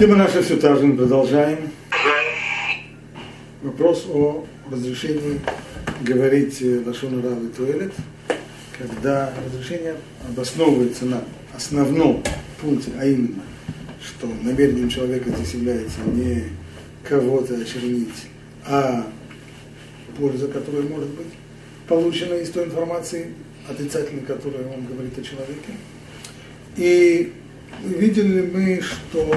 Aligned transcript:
Тема 0.00 0.16
наша 0.16 0.42
все 0.42 0.56
та 0.56 0.76
же, 0.76 0.86
мы 0.86 0.96
продолжаем. 0.96 1.58
Вопрос 3.62 4.06
о 4.08 4.46
разрешении 4.72 5.38
говорить 6.00 6.58
Лашон 6.86 7.22
Рав 7.22 7.38
и 7.44 7.48
Туэлет, 7.48 7.92
когда 8.78 9.30
разрешение 9.46 9.96
обосновывается 10.26 11.04
на 11.04 11.22
основном 11.54 12.22
пункте, 12.62 12.92
а 12.98 13.04
именно, 13.04 13.42
что 14.02 14.26
намерением 14.42 14.88
человека 14.88 15.28
здесь 15.32 15.52
является 15.52 16.00
не 16.06 16.44
кого-то 17.06 17.56
очернить, 17.56 18.08
а 18.66 19.06
польза, 20.18 20.48
которая 20.48 20.84
может 20.84 21.10
быть 21.10 21.28
получена 21.86 22.36
из 22.36 22.48
той 22.48 22.64
информации 22.64 23.34
отрицательной, 23.68 24.22
которую 24.22 24.66
он 24.72 24.86
говорит 24.86 25.18
о 25.18 25.22
человеке. 25.22 25.74
И 26.78 27.34
видели 27.84 28.50
мы, 28.50 28.80
что 28.80 29.36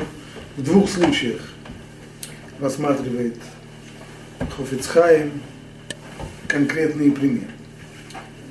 в 0.57 0.63
двух 0.63 0.89
случаях 0.89 1.41
рассматривает 2.59 3.35
Хофицхайм 4.55 5.31
конкретные 6.47 7.11
примеры. 7.11 7.47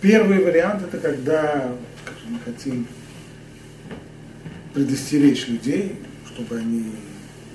Первый 0.00 0.44
вариант 0.44 0.82
это 0.82 0.98
когда 0.98 1.72
скажем, 2.04 2.32
мы 2.32 2.38
хотим 2.44 2.86
предостеречь 4.74 5.46
людей, 5.46 5.96
чтобы 6.26 6.58
они 6.58 6.92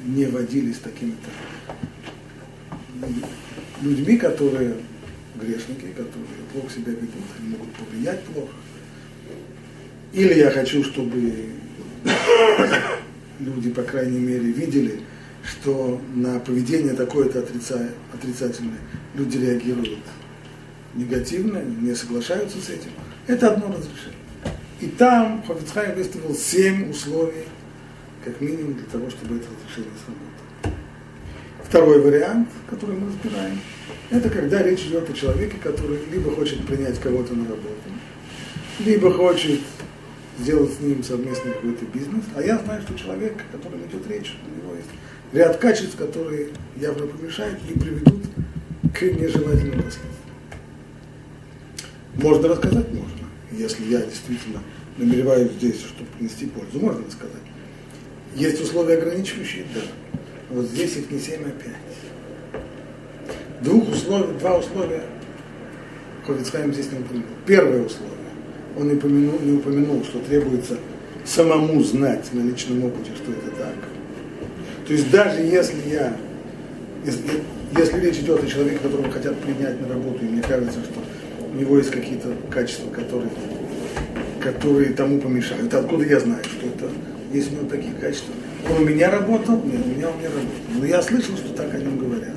не 0.05 0.25
водились 0.25 0.77
такими-то 0.77 1.29
людьми, 3.81 4.17
которые 4.17 4.75
грешники, 5.35 5.87
которые 5.95 6.25
плохо 6.53 6.69
себя 6.69 6.91
ведут, 6.91 7.25
они 7.39 7.49
могут 7.49 7.73
повлиять 7.73 8.23
плохо. 8.23 8.53
Или 10.13 10.35
я 10.35 10.49
хочу, 10.49 10.83
чтобы 10.83 11.49
люди, 13.39 13.69
по 13.69 13.83
крайней 13.83 14.19
мере, 14.19 14.51
видели, 14.51 15.01
что 15.43 16.01
на 16.13 16.39
поведение 16.39 16.93
такое-то 16.93 17.39
отрица... 17.39 17.89
отрицательное 18.13 18.79
люди 19.15 19.37
реагируют 19.37 19.99
негативно, 20.95 21.59
не 21.59 21.93
соглашаются 21.95 22.57
с 22.59 22.69
этим. 22.69 22.91
Это 23.27 23.53
одно 23.53 23.67
разрешение. 23.67 24.17
И 24.81 24.87
там 24.87 25.43
Хофицхай 25.45 25.95
выставил 25.95 26.35
семь 26.35 26.91
условий, 26.91 27.45
как 28.23 28.39
минимум, 28.41 28.75
для 28.75 28.85
того, 28.85 29.09
чтобы 29.09 29.37
это 29.37 29.45
разрешение 29.45 29.93
сработало. 30.05 30.77
Второй 31.63 32.01
вариант, 32.01 32.49
который 32.69 32.95
мы 32.95 33.07
разбираем, 33.07 33.59
это 34.09 34.29
когда 34.29 34.61
речь 34.63 34.81
идет 34.81 35.09
о 35.09 35.13
человеке, 35.13 35.57
который 35.61 35.99
либо 36.11 36.31
хочет 36.31 36.65
принять 36.65 36.99
кого-то 36.99 37.33
на 37.33 37.43
работу, 37.43 37.89
либо 38.79 39.11
хочет 39.11 39.61
сделать 40.39 40.73
с 40.73 40.79
ним 40.79 41.03
совместный 41.03 41.53
какой-то 41.53 41.85
бизнес. 41.85 42.23
А 42.35 42.41
я 42.41 42.57
знаю, 42.59 42.81
что 42.81 42.97
человек, 42.97 43.33
о 43.49 43.57
котором 43.57 43.79
идет 43.85 44.07
речь, 44.07 44.35
у 44.45 44.57
него 44.57 44.75
есть 44.75 44.89
ряд 45.33 45.57
качеств, 45.57 45.97
которые 45.97 46.49
явно 46.75 47.07
помешают 47.07 47.59
и 47.69 47.77
приведут 47.77 48.25
к 48.93 49.01
нежелательным 49.01 49.83
последствиям. 49.83 50.13
Можно 52.15 52.47
рассказать? 52.49 52.87
Можно. 52.91 53.27
Если 53.51 53.85
я 53.85 54.01
действительно 54.01 54.61
намереваюсь 54.97 55.51
здесь, 55.53 55.79
чтобы 55.81 56.09
принести 56.17 56.47
пользу, 56.47 56.79
можно 56.79 57.05
рассказать. 57.05 57.33
Есть 58.35 58.61
условия 58.61 58.95
ограничивающие? 58.95 59.65
Да. 59.73 59.81
Вот 60.49 60.65
здесь 60.65 60.97
их 60.97 61.11
не 61.11 61.19
7, 61.19 61.41
а 61.43 61.51
5. 61.51 61.75
Двух 63.61 63.89
условий, 63.89 64.37
два 64.39 64.57
условия 64.57 65.03
Хофицхайм 66.25 66.73
здесь 66.73 66.91
не 66.91 66.99
упомянул. 66.99 67.27
Первое 67.45 67.85
условие 67.85 68.16
он 68.79 68.87
не 68.89 68.93
упомянул, 68.95 69.39
не 69.41 69.57
упомянул, 69.57 70.03
что 70.03 70.19
требуется 70.19 70.77
самому 71.25 71.83
знать 71.83 72.25
на 72.33 72.41
личном 72.41 72.85
опыте, 72.85 73.11
что 73.15 73.31
это 73.31 73.55
так. 73.57 73.75
То 74.87 74.93
есть 74.93 75.11
даже 75.11 75.41
если 75.41 75.89
я, 75.89 76.15
если, 77.05 77.23
если 77.77 77.99
речь 77.99 78.17
идет 78.19 78.43
о 78.43 78.47
человеке, 78.47 78.79
которого 78.81 79.11
хотят 79.11 79.37
принять 79.39 79.81
на 79.81 79.89
работу, 79.89 80.23
и 80.23 80.29
мне 80.29 80.41
кажется, 80.41 80.79
что 80.79 81.01
у 81.53 81.59
него 81.59 81.77
есть 81.77 81.91
какие-то 81.91 82.29
качества, 82.49 82.89
которые, 82.89 83.29
которые 84.41 84.93
тому 84.93 85.19
помешают, 85.19 85.73
откуда 85.73 86.05
я 86.05 86.19
знаю, 86.19 86.43
что 86.43 86.67
это 86.67 86.89
есть 87.33 87.51
у 87.51 87.55
него 87.57 87.69
такие 87.69 87.93
качества. 87.93 88.33
Он 88.69 88.83
у 88.83 88.85
меня 88.85 89.11
работал? 89.11 89.55
Нет, 89.63 89.81
у 89.85 89.89
меня 89.89 90.09
он 90.09 90.19
не 90.19 90.27
работал. 90.27 90.79
Но 90.79 90.85
я 90.85 91.01
слышал, 91.01 91.35
что 91.35 91.53
так 91.53 91.73
о 91.73 91.77
нем 91.77 91.97
говорят. 91.97 92.35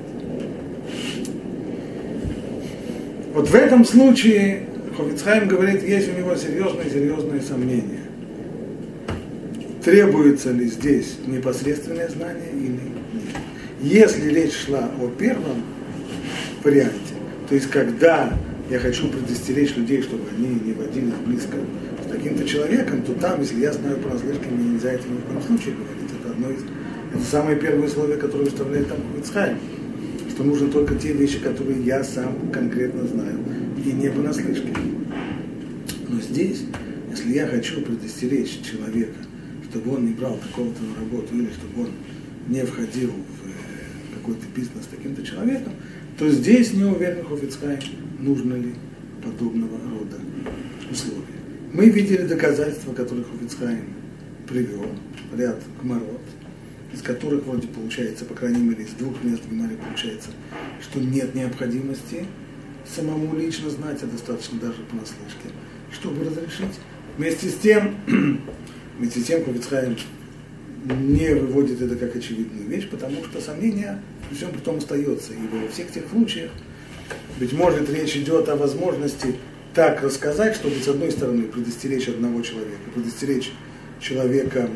Вот 3.32 3.48
в 3.48 3.54
этом 3.54 3.84
случае 3.84 4.66
Хофицхайм 5.00 5.48
говорит, 5.48 5.82
есть 5.82 6.08
у 6.08 6.18
него 6.18 6.34
серьезные-серьезные 6.34 7.40
сомнения. 7.40 8.00
Требуется 9.84 10.52
ли 10.52 10.66
здесь 10.66 11.16
непосредственное 11.26 12.08
знание 12.08 12.50
или 12.52 12.68
нет. 12.68 12.80
Если 13.80 14.28
речь 14.28 14.52
шла 14.52 14.90
о 15.00 15.08
первом 15.08 15.62
варианте, 16.62 17.14
то 17.48 17.54
есть 17.54 17.70
когда 17.70 18.32
я 18.68 18.78
хочу 18.78 19.08
предостеречь 19.08 19.74
людей, 19.76 20.02
чтобы 20.02 20.24
они 20.36 20.48
не 20.48 20.72
водились 20.74 21.14
близко 21.24 21.56
с 22.04 22.10
таким-то 22.10 22.46
человеком, 22.46 23.02
то 23.02 23.14
там, 23.14 23.40
если 23.40 23.60
я 23.60 23.72
знаю 23.72 23.96
про 23.96 24.12
наслышки, 24.12 24.46
мне 24.50 24.74
нельзя 24.74 24.92
это 24.92 25.08
ни 25.08 25.16
в 25.16 25.22
коем 25.22 25.42
случае 25.42 25.74
говорить. 25.74 26.10
Это 26.20 26.30
одно 26.30 26.50
из 26.50 26.60
это 27.12 27.24
самое 27.24 27.56
первое 27.56 27.88
условие, 27.88 28.18
которое 28.18 28.44
выставляет 28.44 28.88
там 28.88 28.98
Хофицхайм 29.12 29.58
что 30.40 30.46
нужно 30.46 30.70
только 30.70 30.94
те 30.94 31.12
вещи, 31.12 31.38
которые 31.38 31.82
я 31.82 32.02
сам 32.02 32.34
конкретно 32.50 33.06
знаю, 33.06 33.38
и 33.84 33.92
не 33.92 34.10
понаслышке. 34.10 34.72
Но 36.08 36.20
здесь, 36.20 36.64
если 37.10 37.32
я 37.32 37.46
хочу 37.46 37.82
предостеречь 37.82 38.60
человека, 38.62 39.18
чтобы 39.70 39.96
он 39.96 40.06
не 40.06 40.12
брал 40.12 40.36
такого-то 40.38 40.82
на 40.82 40.96
работу, 40.96 41.34
или 41.34 41.50
чтобы 41.50 41.84
он 41.84 41.90
не 42.48 42.64
входил 42.64 43.10
в 43.10 43.46
э, 43.46 44.14
какой-то 44.14 44.46
бизнес 44.54 44.84
с 44.84 44.88
таким-то 44.88 45.22
человеком, 45.24 45.72
то 46.18 46.28
здесь 46.28 46.72
не 46.72 46.84
уверен 46.84 47.24
Хофицкай, 47.24 47.78
нужно 48.18 48.54
ли 48.54 48.74
подобного 49.22 49.78
рода 49.90 50.16
условия. 50.90 51.24
Мы 51.72 51.88
видели 51.88 52.26
доказательства, 52.26 52.92
которые 52.92 53.24
Хофицкай 53.24 53.78
привел, 54.48 54.86
ряд 55.36 55.62
гморот, 55.80 56.20
из 56.92 57.02
которых 57.02 57.46
вроде 57.46 57.68
получается, 57.68 58.24
по 58.24 58.34
крайней 58.34 58.62
мере, 58.62 58.84
из 58.84 58.90
двух 58.90 59.22
мест 59.22 59.42
в 59.48 59.76
получается, 59.76 60.30
что 60.80 60.98
нет 60.98 61.34
необходимости 61.34 62.26
самому 62.94 63.36
лично 63.36 63.70
знать, 63.70 64.02
а 64.02 64.06
достаточно 64.06 64.58
даже 64.58 64.82
понаслышке, 64.90 65.48
чтобы 65.92 66.24
разрешить. 66.24 66.78
Вместе 67.16 67.48
с 67.48 67.54
тем, 67.56 67.96
вместе 68.98 69.20
с 69.20 69.24
тем, 69.24 69.44
Кубицхайм 69.44 69.96
не 70.84 71.34
выводит 71.34 71.82
это 71.82 71.96
как 71.96 72.16
очевидную 72.16 72.66
вещь, 72.66 72.88
потому 72.88 73.24
что 73.24 73.40
сомнение 73.40 74.00
при 74.28 74.36
всем 74.36 74.50
при 74.50 74.60
том 74.60 74.78
остается. 74.78 75.32
И 75.32 75.36
во 75.52 75.68
всех 75.68 75.90
тех 75.90 76.04
случаях, 76.10 76.50
быть 77.38 77.52
может, 77.52 77.90
речь 77.90 78.16
идет 78.16 78.48
о 78.48 78.56
возможности 78.56 79.34
так 79.74 80.02
рассказать, 80.02 80.56
чтобы 80.56 80.76
с 80.76 80.88
одной 80.88 81.10
стороны 81.10 81.44
предостеречь 81.44 82.08
одного 82.08 82.42
человека, 82.42 82.90
предостеречь 82.94 83.52
человека 84.00 84.68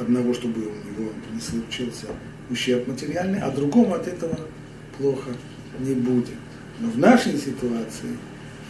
одного, 0.00 0.32
чтобы 0.32 0.60
у 0.62 1.00
него 1.00 1.12
не 1.32 1.40
случился 1.40 2.06
ущерб 2.50 2.86
материальный, 2.86 3.40
а 3.40 3.50
другому 3.50 3.94
от 3.94 4.06
этого 4.06 4.38
плохо 4.96 5.30
не 5.80 5.94
будет. 5.94 6.28
Но 6.80 6.90
в 6.90 6.98
нашей 6.98 7.36
ситуации, 7.36 8.16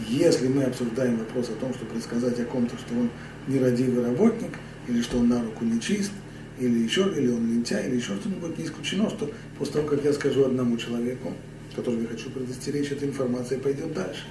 если 0.07 0.47
мы 0.47 0.63
обсуждаем 0.63 1.17
вопрос 1.17 1.49
о 1.49 1.53
том, 1.53 1.73
чтобы 1.73 1.95
рассказать 1.95 2.39
о 2.39 2.45
ком-то, 2.45 2.75
что 2.77 2.93
он 2.95 3.09
нерадивый 3.47 4.03
работник, 4.03 4.57
или 4.87 5.01
что 5.01 5.19
он 5.19 5.29
на 5.29 5.41
руку 5.41 5.63
не 5.63 5.79
чист, 5.79 6.11
или 6.59 6.79
еще, 6.79 7.11
или 7.15 7.29
он 7.29 7.47
лентяй, 7.47 7.87
или 7.87 7.97
еще 7.97 8.15
что-нибудь, 8.15 8.57
не 8.57 8.65
исключено, 8.65 9.09
что 9.09 9.31
после 9.57 9.75
того, 9.75 9.87
как 9.87 10.03
я 10.03 10.13
скажу 10.13 10.45
одному 10.45 10.77
человеку, 10.77 11.33
которого 11.75 12.01
я 12.01 12.07
хочу 12.07 12.29
предостеречь, 12.31 12.91
эта 12.91 13.05
информация 13.05 13.59
пойдет 13.59 13.93
дальше. 13.93 14.23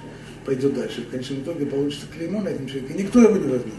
Пойдет 0.45 0.73
дальше. 0.73 1.01
В 1.01 1.09
конечном 1.09 1.41
итоге 1.41 1.65
получится 1.65 2.05
клеймо 2.13 2.41
на 2.41 2.49
этом 2.49 2.67
человеке, 2.67 2.93
и 2.93 3.03
никто 3.03 3.21
его 3.21 3.37
не 3.37 3.47
возьмет 3.47 3.73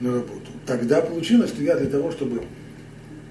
на 0.00 0.14
работу. 0.14 0.52
Тогда 0.66 1.00
получилось, 1.00 1.50
что 1.50 1.62
я 1.62 1.76
для 1.76 1.88
того, 1.88 2.12
чтобы 2.12 2.42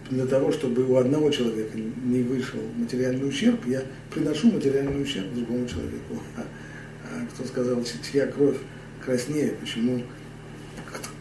для 0.10 0.26
того, 0.26 0.52
чтобы 0.52 0.86
у 0.86 0.98
одного 0.98 1.30
человека 1.30 1.78
не 1.78 2.22
вышел 2.22 2.60
материальный 2.76 3.28
ущерб, 3.28 3.66
я 3.68 3.84
приношу 4.14 4.52
материальный 4.52 5.02
ущерб 5.02 5.34
другому 5.34 5.68
человеку. 5.68 6.22
А, 6.38 6.42
а 7.04 7.26
кто 7.34 7.46
сказал, 7.46 7.84
чья 8.10 8.28
кровь 8.28 8.58
краснее, 9.04 9.54
почему, 9.60 10.04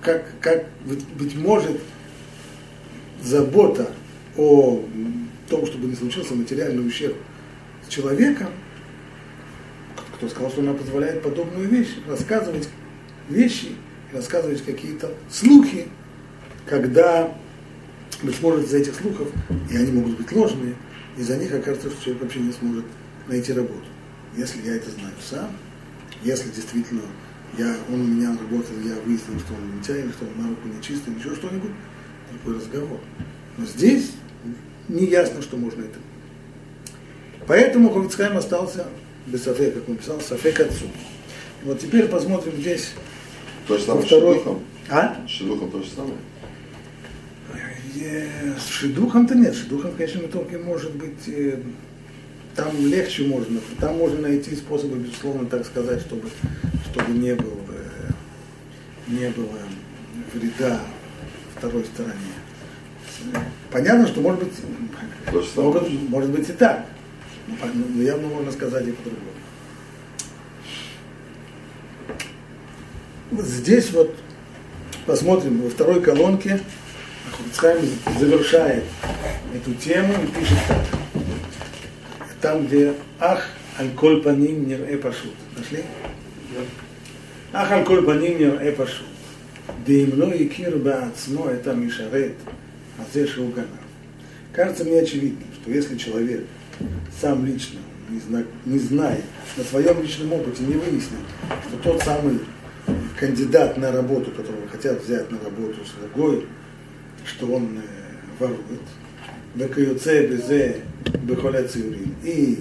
как, 0.02 0.24
как 0.40 0.66
быть, 1.16 1.34
может, 1.36 1.78
забота 3.22 3.90
о 4.36 4.84
том, 5.48 5.66
чтобы 5.66 5.86
не 5.86 5.94
случился 5.94 6.34
материальный 6.34 6.86
ущерб 6.86 7.16
с 7.86 7.92
человеком, 7.92 8.48
кто 10.16 10.28
сказал, 10.28 10.50
что 10.50 10.60
она 10.60 10.72
позволяет 10.72 11.22
подобную 11.22 11.68
вещь, 11.68 11.94
рассказывать 12.08 12.68
вещи, 13.28 13.72
рассказывать 14.12 14.64
какие-то 14.64 15.12
слухи, 15.30 15.88
когда, 16.66 17.34
быть 18.22 18.40
может, 18.40 18.66
из 18.66 18.74
этих 18.74 18.94
слухов, 18.94 19.28
и 19.70 19.76
они 19.76 19.92
могут 19.92 20.16
быть 20.16 20.32
ложные, 20.32 20.74
из-за 21.16 21.36
них 21.36 21.52
окажется, 21.52 21.90
что 21.90 22.02
человек 22.02 22.22
вообще 22.22 22.40
не 22.40 22.52
сможет 22.52 22.84
найти 23.28 23.52
работу. 23.52 23.84
Если 24.36 24.62
я 24.62 24.76
это 24.76 24.90
знаю 24.90 25.14
сам, 25.20 25.50
если 26.22 26.50
действительно 26.50 27.02
я, 27.58 27.74
он 27.88 28.00
у 28.00 28.04
меня 28.04 28.28
работал, 28.28 28.74
я 28.84 28.94
выяснил, 29.04 29.38
что 29.40 29.54
он 29.54 29.72
лентяй, 29.72 30.10
что 30.10 30.26
он 30.26 30.42
на 30.42 30.48
руку 30.50 30.68
нечистый, 30.68 31.14
еще 31.14 31.34
что-нибудь, 31.34 31.70
другой 32.32 32.60
разговор. 32.60 33.00
Но 33.56 33.64
здесь 33.64 34.12
не 34.88 35.06
ясно, 35.06 35.42
что 35.42 35.56
можно 35.56 35.82
это. 35.82 35.98
Поэтому 37.46 37.90
Ховицхайм 37.90 38.36
остался 38.36 38.86
без 39.26 39.44
Софе, 39.44 39.70
как 39.70 39.88
он 39.88 39.96
писал, 39.96 40.20
Софе 40.20 40.52
к 40.52 40.60
отцу. 40.60 40.86
Вот 41.64 41.80
теперь 41.80 42.08
посмотрим 42.08 42.56
здесь 42.58 42.92
то 43.66 43.78
же 43.78 43.84
самое 43.84 44.06
второй... 44.06 44.34
с 44.34 44.38
шедухом. 44.38 44.62
А? 44.88 45.24
С 45.26 45.30
шедухом 45.30 45.70
то 45.70 45.82
же 45.82 45.90
самое. 45.90 46.16
Э, 48.00 48.54
С 48.58 48.68
шедухом-то 48.68 49.34
нет. 49.34 49.54
Шедухом 49.54 49.92
в 49.92 49.96
конечном 49.96 50.26
итоге 50.26 50.58
может 50.58 50.94
быть 50.94 51.28
э, 51.28 51.58
там 52.54 52.74
легче 52.86 53.24
можно, 53.24 53.60
там 53.80 53.98
можно 53.98 54.20
найти 54.22 54.54
способы, 54.56 54.98
безусловно, 54.98 55.46
так 55.46 55.64
сказать, 55.66 56.00
чтобы, 56.00 56.28
чтобы 56.90 57.12
не, 57.12 57.34
было, 57.34 57.60
э, 57.70 58.10
не 59.08 59.28
было 59.30 59.58
вреда 60.32 60.80
второй 61.56 61.84
стороне. 61.84 62.14
Понятно, 63.70 64.06
что 64.06 64.20
может 64.20 64.44
быть, 64.44 64.52
могут, 65.56 65.90
может 66.08 66.30
быть 66.30 66.48
и 66.48 66.52
так, 66.52 66.86
но 67.74 68.02
явно 68.02 68.28
можно 68.28 68.52
сказать 68.52 68.86
и 68.86 68.92
по-другому. 68.92 69.22
Здесь 73.32 73.90
вот 73.90 74.14
посмотрим 75.06 75.62
во 75.62 75.70
второй 75.70 76.00
колонке 76.02 76.60
Ицхайм 77.56 77.78
завершает 78.18 78.84
эту 79.54 79.74
тему 79.74 80.14
и 80.22 80.26
пишет 80.38 80.58
так. 80.68 80.84
Там, 82.40 82.66
где 82.66 82.94
Ах 83.18 83.48
аль-коль 83.78 84.22
паним 84.22 84.68
нир 84.68 84.82
э 84.82 84.96
пашут. 84.98 85.34
Нашли? 85.56 85.84
Ах 87.52 87.72
аль-коль 87.72 88.04
паним 88.04 88.38
нир 88.38 88.60
э 88.60 88.72
деймно 88.72 88.86
Деим 89.86 90.20
ло 90.20 90.30
и 90.32 90.48
кир 90.48 90.76
баацмо 90.76 91.50
это 91.50 91.72
мишарет, 91.72 92.34
а 92.98 93.02
здесь 93.10 93.34
гана. 93.34 93.66
Кажется 94.52 94.84
мне 94.84 95.00
очевидным, 95.00 95.48
что 95.60 95.70
если 95.70 95.96
человек 95.96 96.44
сам 97.20 97.44
лично 97.44 97.78
не, 98.08 98.20
зна, 98.20 98.42
не 98.64 98.78
знает, 98.78 99.24
на 99.56 99.64
своем 99.64 100.00
личном 100.02 100.32
опыте 100.32 100.62
не 100.62 100.74
выяснил, 100.74 101.18
что 101.68 101.78
тот 101.82 102.02
самый 102.02 102.38
кандидат 103.18 103.76
на 103.76 103.90
работу, 103.90 104.30
которого 104.30 104.68
хотят 104.68 105.02
взять 105.02 105.30
на 105.30 105.38
работу 105.38 105.78
с 105.84 106.00
другой, 106.00 106.46
что 107.26 107.46
он 107.46 107.78
э, 107.78 107.82
ворует, 108.38 108.80
БЗ, 110.28 110.76
Бехоля 111.22 111.66
Циурин 111.66 112.14
и 112.22 112.60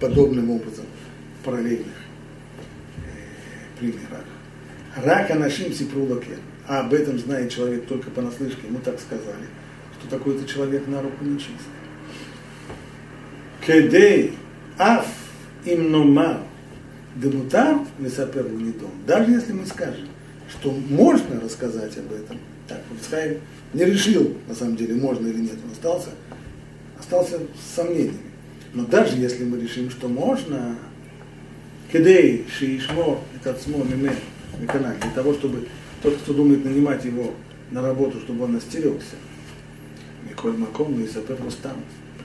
подобным 0.00 0.50
образом 0.50 0.86
в 1.40 1.44
параллельных 1.44 1.86
э, 2.98 3.78
примерах. 3.78 4.24
Рак 4.96 5.30
Анашим 5.30 5.72
Сипрулакен. 5.72 6.38
А 6.66 6.80
об 6.80 6.94
этом 6.94 7.18
знает 7.18 7.50
человек 7.50 7.86
только 7.86 8.10
понаслышке, 8.10 8.66
ему 8.66 8.78
так 8.78 8.98
сказали, 8.98 9.46
что 9.98 10.08
такой-то 10.08 10.48
человек 10.48 10.86
на 10.86 11.02
руку 11.02 11.22
не 11.24 11.38
чист. 11.38 11.50
Кедей 13.66 14.38
аф 14.78 15.06
им 15.66 15.90
номар 15.90 16.38
демутар 17.16 17.80
висапер 17.98 18.44
дом. 18.44 18.92
Даже 19.06 19.30
если 19.30 19.52
мы 19.52 19.66
скажем, 19.66 20.08
что 20.48 20.70
можно 20.70 21.40
рассказать 21.40 21.96
об 21.98 22.12
этом, 22.12 22.38
так, 22.66 22.80
Ицхайм 22.98 23.40
не 23.74 23.84
решил, 23.84 24.34
на 24.48 24.54
самом 24.54 24.76
деле, 24.76 24.94
можно 24.94 25.26
или 25.26 25.40
нет, 25.40 25.56
он 25.64 25.72
остался, 25.72 26.10
остался 26.98 27.38
с 27.38 27.74
сомнениями. 27.74 28.18
Но 28.72 28.84
даже 28.84 29.16
если 29.16 29.44
мы 29.44 29.60
решим, 29.60 29.90
что 29.90 30.08
можно, 30.08 30.76
кедей 31.92 32.46
шиишмо 32.48 33.20
этот 33.36 33.60
смо 33.60 33.84
миме 33.84 34.14
канал, 34.66 34.92
для 35.00 35.10
того, 35.10 35.34
чтобы 35.34 35.66
тот, 36.02 36.16
кто 36.16 36.32
думает 36.32 36.64
нанимать 36.64 37.04
его 37.04 37.34
на 37.70 37.82
работу, 37.82 38.20
чтобы 38.20 38.44
он 38.44 38.56
остерегся, 38.56 39.16
Миколь 40.28 40.56
Маком, 40.56 41.02
и 41.02 41.06
Сапер 41.06 41.36
Рустам, 41.44 41.76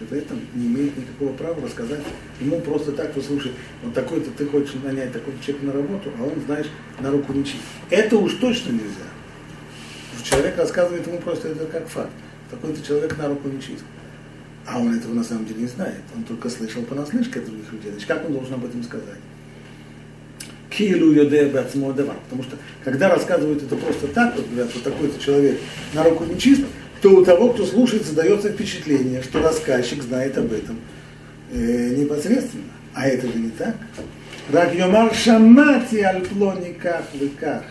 при 0.10 0.20
этом 0.20 0.40
не 0.54 0.68
имеет 0.68 0.98
никакого 0.98 1.34
права 1.34 1.62
рассказать 1.62 2.00
ему 2.40 2.62
просто 2.62 2.94
так, 2.94 3.14
послушай, 3.14 3.52
вот 3.84 3.94
такой-то 3.94 4.32
ты 4.32 4.46
хочешь 4.46 4.74
нанять 4.82 5.12
такой-то 5.12 5.44
человек 5.44 5.64
на 5.64 5.74
работу, 5.74 6.12
а 6.18 6.24
он, 6.24 6.32
знаешь, 6.46 6.68
на 7.02 7.12
руку 7.12 7.34
не 7.34 7.44
чист. 7.44 7.58
Это 7.90 8.18
уж 8.18 8.34
точно 8.36 8.72
нельзя. 8.72 9.10
Человек 10.30 10.58
рассказывает 10.58 11.08
ему 11.08 11.18
просто 11.18 11.50
это 11.50 11.66
как 11.66 11.88
факт. 11.88 12.12
Такой-то 12.52 12.86
человек 12.86 13.18
на 13.18 13.28
руку 13.30 13.48
не 13.48 13.60
чист. 13.60 13.84
А 14.68 14.80
он 14.80 14.96
этого 14.96 15.14
на 15.14 15.24
самом 15.24 15.46
деле 15.46 15.62
не 15.62 15.68
знает. 15.68 16.02
Он 16.16 16.24
только 16.24 16.50
слышал 16.50 16.84
понаслышке 16.84 17.40
от 17.40 17.46
других 17.46 17.72
людей. 17.74 17.92
Значит, 17.92 18.08
как 18.08 18.26
он 18.26 18.34
должен 18.34 18.54
об 18.54 18.66
этом 18.66 18.84
сказать? 18.84 19.18
Килу 20.70 21.12
йоде 21.14 21.48
бацмо 21.48 21.94
давар. 21.94 22.18
Потому 22.26 22.44
что, 22.44 22.58
когда 22.84 23.10
рассказывают 23.10 23.64
это 23.64 23.76
просто 23.76 24.08
так, 24.08 24.36
вот 24.36 24.48
говорят, 24.48 24.74
вот 24.74 24.84
такой-то 24.84 25.20
человек 25.20 25.60
на 25.94 26.04
руку 26.04 26.26
не 26.26 26.38
чист, 26.38 26.62
то 27.02 27.10
у 27.10 27.26
того, 27.26 27.54
кто 27.54 27.66
слушает, 27.66 28.06
создается 28.06 28.52
впечатление, 28.52 29.24
что 29.24 29.42
рассказчик 29.42 30.04
знает 30.04 30.38
об 30.38 30.52
этом 30.54 30.80
э, 31.52 31.96
непосредственно. 31.96 32.66
А 32.94 33.08
это 33.08 33.28
же 33.28 33.40
не 33.40 33.50
так. 33.50 33.76
Рак 34.52 34.76
йомар 34.76 35.14
шамати 35.16 36.02
аль 36.02 36.22
плони 36.22 36.74
ках 36.74 37.06
веках 37.14 37.64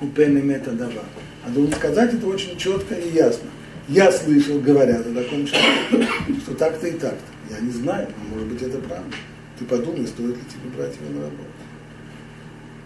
упен 0.00 0.38
имета 0.38 0.70
давар. 0.70 1.04
А 1.46 1.50
должен 1.50 1.72
сказать 1.72 2.12
это 2.12 2.26
очень 2.26 2.56
четко 2.56 2.94
и 2.94 3.12
ясно. 3.12 3.48
Я 3.88 4.10
слышал, 4.10 4.58
говорят 4.58 5.06
о 5.06 5.14
таком 5.14 5.46
человеке, 5.46 6.08
что 6.42 6.54
так-то 6.54 6.88
и 6.88 6.92
так-то. 6.92 7.54
Я 7.54 7.60
не 7.60 7.70
знаю, 7.70 8.08
но 8.18 8.34
может 8.34 8.48
быть 8.48 8.62
это 8.62 8.78
правда. 8.78 9.14
Ты 9.56 9.64
подумай, 9.64 10.06
стоит 10.08 10.36
ли 10.36 10.42
тебе 10.42 10.76
брать 10.76 10.94
его 10.96 11.18
на 11.18 11.24
работу. 11.26 11.50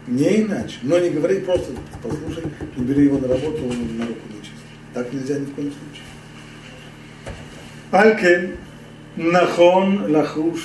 Не 0.07 0.43
иначе. 0.43 0.77
Но 0.83 0.99
не 0.99 1.09
говори 1.09 1.41
просто, 1.41 1.73
послушай, 2.03 2.45
и 2.77 2.81
бери 2.81 3.05
его 3.05 3.19
на 3.19 3.29
работу, 3.29 3.65
он 3.65 3.97
на 3.97 4.07
руку 4.07 4.21
не 4.29 4.43
чист. 4.43 4.63
Так 4.93 5.11
нельзя 5.13 5.39
ни 5.39 5.47
в 5.47 5.55
коем 5.55 5.73
случае. 5.73 6.05
Алькен 7.93 8.57
нахон 9.17 10.13
лахуш 10.13 10.61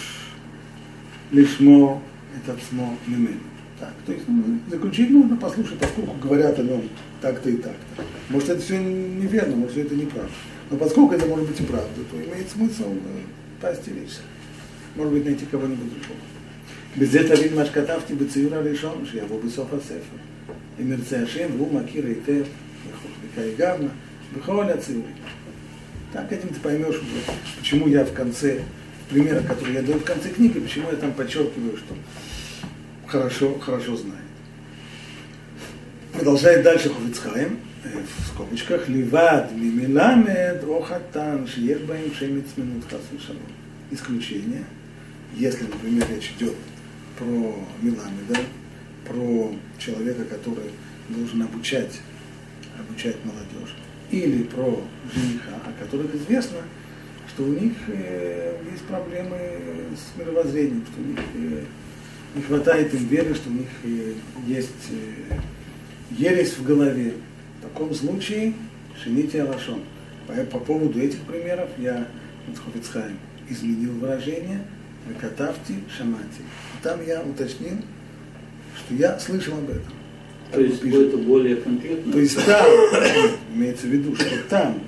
лишмо 1.31 2.03
этот 2.35 2.61
смо 2.69 2.97
мимен. 3.07 3.39
Так, 3.79 3.93
то 4.05 4.11
есть 4.11 4.25
ну, 4.27 4.59
заключить 4.69 5.09
нужно 5.09 5.37
послушать, 5.37 5.79
поскольку 5.79 6.15
говорят 6.21 6.59
о 6.59 6.63
нем 6.63 6.83
так-то 7.21 7.49
и 7.49 7.57
так-то. 7.57 8.03
Может, 8.29 8.49
это 8.49 8.61
все 8.61 8.77
неверно, 8.77 9.55
может, 9.55 9.77
это 9.77 9.95
неправда. 9.95 10.31
Но 10.69 10.77
поскольку 10.77 11.13
это 11.13 11.25
может 11.25 11.47
быть 11.47 11.59
и 11.59 11.63
правда, 11.63 12.01
то 12.09 12.17
имеет 12.17 12.49
смысл 12.49 12.93
э, 12.93 13.21
пасть 13.61 13.87
и 13.87 13.91
лишь. 13.91 14.19
Может 14.95 15.13
быть, 15.13 15.25
найти 15.25 15.45
кого-нибудь 15.45 15.89
другого. 15.89 16.19
Без 16.95 17.13
этого 17.13 17.41
вид 17.41 17.55
наш 17.55 17.69
катав 17.69 18.07
тебе 18.07 18.25
циюра 18.25 18.63
решен, 18.63 19.05
что 19.05 19.17
я 19.17 19.25
был 19.25 19.37
бы 19.37 19.49
софа 19.49 19.77
сефа. 19.77 20.03
И 20.77 20.83
мерцеашем, 20.83 21.57
ву 21.57 21.65
макира 21.67 22.09
и 22.09 22.15
те, 22.25 22.45
и 23.37 23.55
гавна, 23.57 23.91
выхоля 24.33 24.77
циюри. 24.77 25.03
Так 26.13 26.31
этим 26.31 26.49
ты 26.49 26.59
поймешь, 26.61 27.01
почему 27.57 27.87
я 27.87 28.05
в 28.05 28.13
конце 28.13 28.61
примера, 29.09 29.41
который 29.41 29.73
я 29.73 29.81
даю 29.81 29.99
в 29.99 30.03
конце 30.03 30.29
книги, 30.29 30.59
почему 30.59 30.89
я 30.89 30.95
там 30.95 31.11
подчеркиваю, 31.13 31.77
что 31.77 31.93
хорошо, 33.07 33.59
хорошо 33.59 33.97
знаю. 33.97 34.24
Продолжает 36.15 36.63
дальше 36.63 36.89
Хувицхайм, 36.89 37.59
э, 37.83 37.89
в 37.89 38.27
скобочках, 38.27 38.87
ливад 38.87 39.51
мимиламед 39.51 40.63
охатан, 40.63 41.45
шиеш 41.45 41.79
баим 41.79 42.13
шемец 42.15 42.45
минут 42.55 42.85
хас 42.89 43.01
Исключение, 43.91 44.63
если, 45.35 45.65
например, 45.65 46.07
речь 46.09 46.31
идет 46.37 46.53
про 47.19 47.25
Миламеда, 47.81 48.39
про 49.05 49.53
человека, 49.77 50.23
который 50.23 50.71
должен 51.09 51.41
обучать, 51.41 51.99
обучать 52.79 53.17
молодежь, 53.25 53.75
или 54.09 54.43
про 54.43 54.81
жениха, 55.13 55.59
о 55.65 55.83
которых 55.83 56.15
известно, 56.15 56.59
что 57.27 57.43
у 57.43 57.47
них 57.47 57.73
э, 57.87 58.57
есть 58.71 58.83
проблемы 58.83 59.37
с 59.95 60.17
мировоззрением, 60.17 60.85
что 60.85 61.01
у 61.01 61.05
них 61.05 61.19
э, 61.35 61.63
не 62.35 62.41
хватает 62.41 62.93
им 62.93 63.05
веры, 63.05 63.35
что 63.35 63.49
у 63.49 63.53
них 63.53 63.67
э, 63.83 64.13
есть 64.47 64.69
э, 64.91 65.39
ересь 66.11 66.57
в 66.57 66.63
голове. 66.63 67.13
В 67.59 67.63
таком 67.63 67.93
случае 67.93 68.53
шините 69.03 69.43
алашон. 69.43 69.81
По, 70.27 70.33
по 70.45 70.59
поводу 70.59 70.99
этих 70.99 71.19
примеров 71.21 71.69
я 71.77 72.07
Хофицхайм 72.63 73.17
изменил 73.49 73.93
выражение 73.93 74.61
Катавти 75.19 75.75
Шамати. 75.95 76.41
И 76.41 76.83
там 76.83 77.05
я 77.05 77.21
уточнил, 77.21 77.77
что 78.75 78.95
я 78.95 79.19
слышал 79.19 79.57
об 79.57 79.69
этом. 79.69 79.93
То 80.51 80.61
есть 80.61 80.83
это 80.83 81.17
более 81.17 81.57
конкретно? 81.57 82.11
То 82.11 82.19
есть 82.19 82.45
там, 82.45 82.65
имеется 83.53 83.87
в 83.87 83.89
виду, 83.89 84.15
что 84.15 84.43
там, 84.49 84.81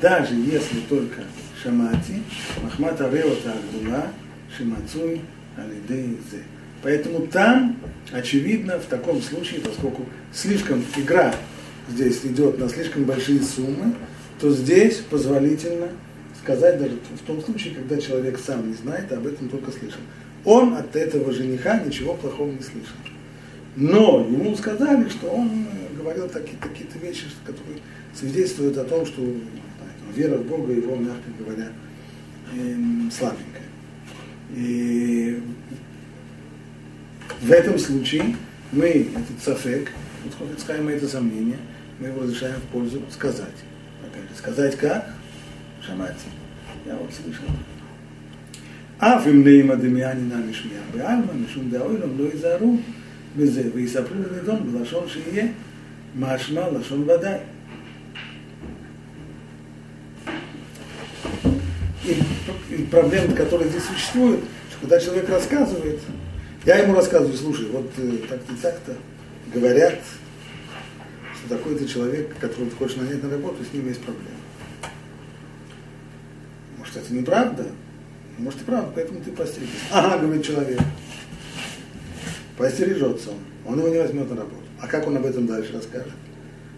даже 0.00 0.34
если 0.34 0.80
только 0.88 1.22
Шамати, 1.62 2.22
Махмата 2.62 3.08
Реота 3.10 3.52
Агдула, 3.52 4.08
Шимацуй, 4.56 5.20
Алидей 5.56 6.18
Зе. 6.30 6.42
Поэтому 6.82 7.26
там, 7.26 7.76
очевидно, 8.12 8.78
в 8.78 8.86
таком 8.86 9.20
случае, 9.20 9.60
поскольку 9.60 10.06
слишком 10.32 10.82
игра 10.96 11.34
здесь 11.88 12.20
идет 12.24 12.58
на 12.58 12.68
слишком 12.68 13.04
большие 13.04 13.42
суммы, 13.42 13.94
то 14.40 14.50
здесь 14.50 14.96
позволительно 15.10 15.88
сказать 16.42 16.78
даже 16.78 16.96
в 17.22 17.26
том 17.26 17.42
случае, 17.42 17.74
когда 17.74 17.98
человек 17.98 18.38
сам 18.38 18.68
не 18.68 18.74
знает, 18.74 19.12
а 19.12 19.16
об 19.16 19.26
этом 19.26 19.48
только 19.48 19.70
слышал. 19.70 20.00
Он 20.44 20.74
от 20.74 20.96
этого 20.96 21.32
жениха 21.32 21.80
ничего 21.80 22.14
плохого 22.14 22.50
не 22.50 22.62
слышал. 22.62 22.96
Но 23.76 24.26
ему 24.28 24.56
сказали, 24.56 25.08
что 25.08 25.28
он 25.28 25.48
э, 25.48 25.96
говорил 25.96 26.28
такие, 26.28 26.56
такие-то 26.60 26.98
вещи, 26.98 27.26
которые 27.44 27.78
свидетельствуют 28.14 28.76
о 28.78 28.84
том, 28.84 29.06
что 29.06 29.20
знаю, 29.20 29.38
там, 30.00 30.12
вера 30.14 30.38
в 30.38 30.46
Бога 30.46 30.72
его, 30.72 30.96
мягко 30.96 31.30
говоря, 31.38 31.68
эм, 32.56 33.10
слабенькая. 33.16 33.68
И 34.56 35.40
в 37.41 37.51
этом 37.51 37.77
случае 37.79 38.35
мы 38.71 39.09
этот 39.15 39.43
сафек, 39.43 39.91
вот 40.23 40.79
мы 40.81 40.91
это 40.91 41.07
сомнение, 41.07 41.59
мы 41.99 42.07
его 42.07 42.23
разрешаем 42.23 42.59
в 42.59 42.73
пользу 42.73 43.01
сказать. 43.11 43.47
Опять 44.05 44.29
же, 44.29 44.35
сказать 44.37 44.75
как? 44.77 45.09
Шамати. 45.85 46.29
Я 46.85 46.95
вот 46.95 47.11
слышал. 47.13 47.45
אף 48.97 49.27
אם 49.27 49.43
לימא 49.43 49.75
דמיאנינא 49.75 50.35
משמיע 50.49 50.79
בעלמא, 50.93 51.33
משום 51.45 51.69
דאוילום 51.69 52.17
לא 52.17 52.23
ייזהרו 52.33 52.77
בזה, 53.37 53.63
ויספרו 53.73 54.15
לנדון 54.15 54.71
בלשון 54.71 55.03
שיהיה 55.07 55.47
משמע 56.19 56.69
לשון 56.71 57.09
ודאי. 57.09 57.39
И, 62.05 62.21
и 62.69 62.83
проблема, 62.83 63.33
которая 63.33 63.67
здесь 63.67 63.83
существует, 63.83 64.41
что 64.69 64.81
когда 64.81 64.99
человек 64.99 65.27
рассказывает, 65.27 65.99
я 66.64 66.78
ему 66.78 66.94
рассказываю, 66.94 67.36
слушай, 67.36 67.66
вот 67.70 67.90
э, 67.96 68.18
так-то 68.28 68.54
так-то 68.60 68.96
говорят, 69.52 69.98
что 71.36 71.56
такой-то 71.56 71.88
человек, 71.88 72.36
которого 72.38 72.70
ты 72.70 72.76
хочешь 72.76 72.96
нанять 72.96 73.22
на 73.22 73.30
работу, 73.30 73.64
с 73.64 73.72
ним 73.72 73.88
есть 73.88 74.00
проблема. 74.02 74.36
Может, 76.78 76.96
это 76.96 77.14
неправда? 77.14 77.66
Может, 78.38 78.60
и 78.62 78.64
правда, 78.64 78.90
поэтому 78.94 79.20
ты 79.20 79.32
постерегись. 79.32 79.70
Ага, 79.92 80.18
говорит 80.18 80.44
человек. 80.44 80.80
Постережется 82.56 83.30
он. 83.30 83.38
Он 83.66 83.78
его 83.78 83.88
не 83.88 83.98
возьмет 83.98 84.28
на 84.30 84.36
работу. 84.36 84.62
А 84.80 84.86
как 84.86 85.06
он 85.06 85.16
об 85.16 85.26
этом 85.26 85.46
дальше 85.46 85.72
расскажет? 85.72 86.12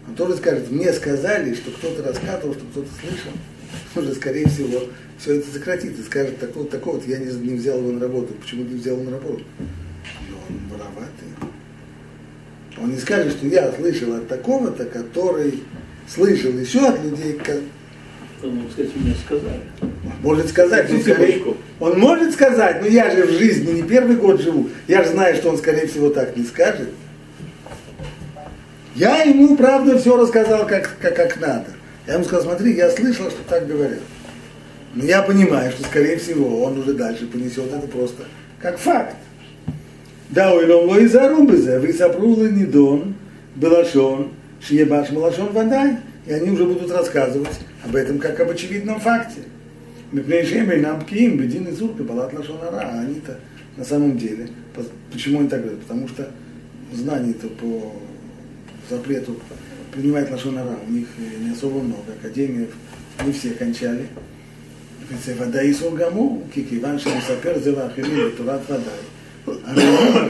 Он 0.06 0.14
тоже 0.14 0.36
скажет, 0.36 0.70
мне 0.70 0.92
сказали, 0.92 1.54
что 1.54 1.70
кто-то 1.70 2.02
рассказывал, 2.02 2.54
что 2.54 2.64
кто-то 2.66 2.88
слышал. 3.00 3.32
Уже, 3.96 4.14
скорее 4.14 4.48
всего, 4.48 4.80
все 5.18 5.34
это 5.34 5.50
сократит 5.52 5.98
и 5.98 6.02
скажет, 6.02 6.38
такого, 6.38 6.66
такого 6.66 6.96
вот 6.96 7.06
я 7.06 7.18
не, 7.18 7.26
не 7.26 7.54
взял 7.54 7.78
его 7.78 7.92
на 7.92 8.00
работу. 8.00 8.34
Почему 8.34 8.64
не 8.64 8.74
взял 8.74 8.96
его 8.96 9.10
на 9.10 9.16
работу? 9.18 9.44
И 10.28 10.32
он 10.32 10.58
вороватый. 10.68 11.28
Он 12.80 12.90
не 12.90 12.98
скажет, 12.98 13.32
что 13.32 13.46
я 13.46 13.72
слышал 13.72 14.14
от 14.14 14.28
такого-то, 14.28 14.84
который 14.86 15.62
слышал 16.08 16.52
еще 16.52 16.86
от 16.86 17.02
людей, 17.04 17.38
он 18.42 18.56
мог 18.56 18.72
сказать, 18.72 18.96
мне 18.96 19.14
сказали. 19.24 19.60
Может 20.22 20.48
сказать, 20.48 20.90
но 20.90 21.00
скорее, 21.00 21.42
он 21.78 21.98
может 21.98 22.32
сказать, 22.32 22.80
но 22.80 22.88
я 22.88 23.10
же 23.10 23.26
в 23.26 23.30
жизни 23.30 23.72
не 23.72 23.82
первый 23.82 24.16
год 24.16 24.40
живу, 24.40 24.68
я 24.88 25.04
же 25.04 25.10
знаю, 25.10 25.36
что 25.36 25.50
он, 25.50 25.58
скорее 25.58 25.86
всего, 25.86 26.10
так 26.10 26.36
не 26.36 26.44
скажет. 26.44 26.88
Я 28.94 29.22
ему, 29.22 29.56
правда, 29.56 29.98
все 29.98 30.16
рассказал, 30.16 30.66
как, 30.66 30.96
как, 31.00 31.16
как 31.16 31.40
надо. 31.40 31.66
Я 32.06 32.14
ему 32.14 32.24
сказал, 32.24 32.44
смотри, 32.44 32.74
я 32.74 32.90
слышал, 32.90 33.30
что 33.30 33.42
так 33.48 33.66
говорят. 33.66 34.00
Но 34.94 35.04
я 35.04 35.22
понимаю, 35.22 35.70
что, 35.72 35.84
скорее 35.84 36.18
всего, 36.18 36.64
он 36.64 36.78
уже 36.78 36.94
дальше 36.94 37.26
понесет 37.26 37.72
это 37.72 37.86
просто 37.86 38.24
как 38.60 38.78
факт. 38.78 39.16
Да, 40.30 40.54
ой, 40.54 40.66
лом 40.66 40.88
лой 40.88 41.06
зарум 41.06 41.46
безе, 41.46 41.78
вы 41.78 41.92
сопрулы 41.92 42.50
недон, 42.50 43.14
белашон, 43.54 44.32
шиебаш 44.60 45.10
малашон 45.10 45.52
вадай. 45.52 45.98
И 46.26 46.32
они 46.32 46.50
уже 46.50 46.64
будут 46.64 46.90
рассказывать 46.90 47.60
об 47.84 47.96
этом 47.96 48.18
как 48.18 48.38
об 48.40 48.50
очевидном 48.50 49.00
факте. 49.00 49.40
Мипнейшем 50.12 50.70
и 50.70 50.76
нам 50.76 51.04
киим, 51.04 51.36
бедин 51.36 51.66
и 51.66 51.72
зур, 51.72 51.92
балат 51.92 52.32
лашонара, 52.32 52.80
а 52.80 53.00
они-то 53.00 53.38
на 53.76 53.84
самом 53.84 54.18
деле, 54.18 54.48
почему 55.10 55.40
они 55.40 55.48
так 55.48 55.60
говорят? 55.62 55.80
Потому 55.80 56.06
что 56.08 56.30
знаний-то 56.92 57.48
по 57.48 57.94
запрету 58.90 59.36
принимает 59.92 60.30
лошонара, 60.30 60.76
у 60.88 60.90
них 60.90 61.06
э, 61.18 61.44
не 61.44 61.50
особо 61.50 61.80
много, 61.80 62.12
академии 62.18 62.68
не 63.24 63.32
все 63.32 63.50
кончали. 63.50 64.08
Это 65.10 65.36
вода 65.36 65.62
и 65.62 65.72
солгаму, 65.72 66.48
кики, 66.54 66.80
сургаму, 66.80 66.98
кикиван 66.98 66.98
шамисапер 66.98 67.60
зелахирин, 67.60 68.36
турат 68.36 68.62
вода. 68.68 68.92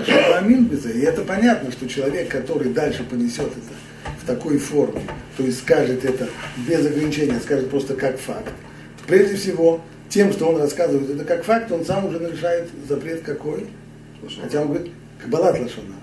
Шаламин 0.07 0.71
И 0.73 1.01
это 1.01 1.23
понятно, 1.23 1.71
что 1.71 1.89
человек, 1.89 2.29
который 2.29 2.73
дальше 2.73 3.05
понесет 3.05 3.49
это 3.49 4.21
в 4.23 4.27
такой 4.27 4.59
форме, 4.59 5.03
то 5.37 5.45
есть 5.45 5.59
скажет 5.59 6.05
это 6.05 6.29
без 6.67 6.85
ограничения, 6.87 7.39
скажет 7.41 7.71
просто 7.71 7.95
как 7.95 8.19
факт, 8.19 8.53
прежде 9.07 9.37
всего, 9.37 9.83
тем, 10.09 10.33
что 10.33 10.49
он 10.49 10.61
рассказывает 10.61 11.11
это 11.11 11.25
как 11.25 11.45
факт, 11.45 11.71
он 11.71 11.85
сам 11.85 12.07
уже 12.07 12.21
нарушает 12.21 12.69
запрет 12.89 13.23
какой? 13.23 13.67
Хотя 14.41 14.63
он 14.63 14.69
говорит, 14.69 14.93
кабалат 15.23 15.61
лошона. 15.61 16.02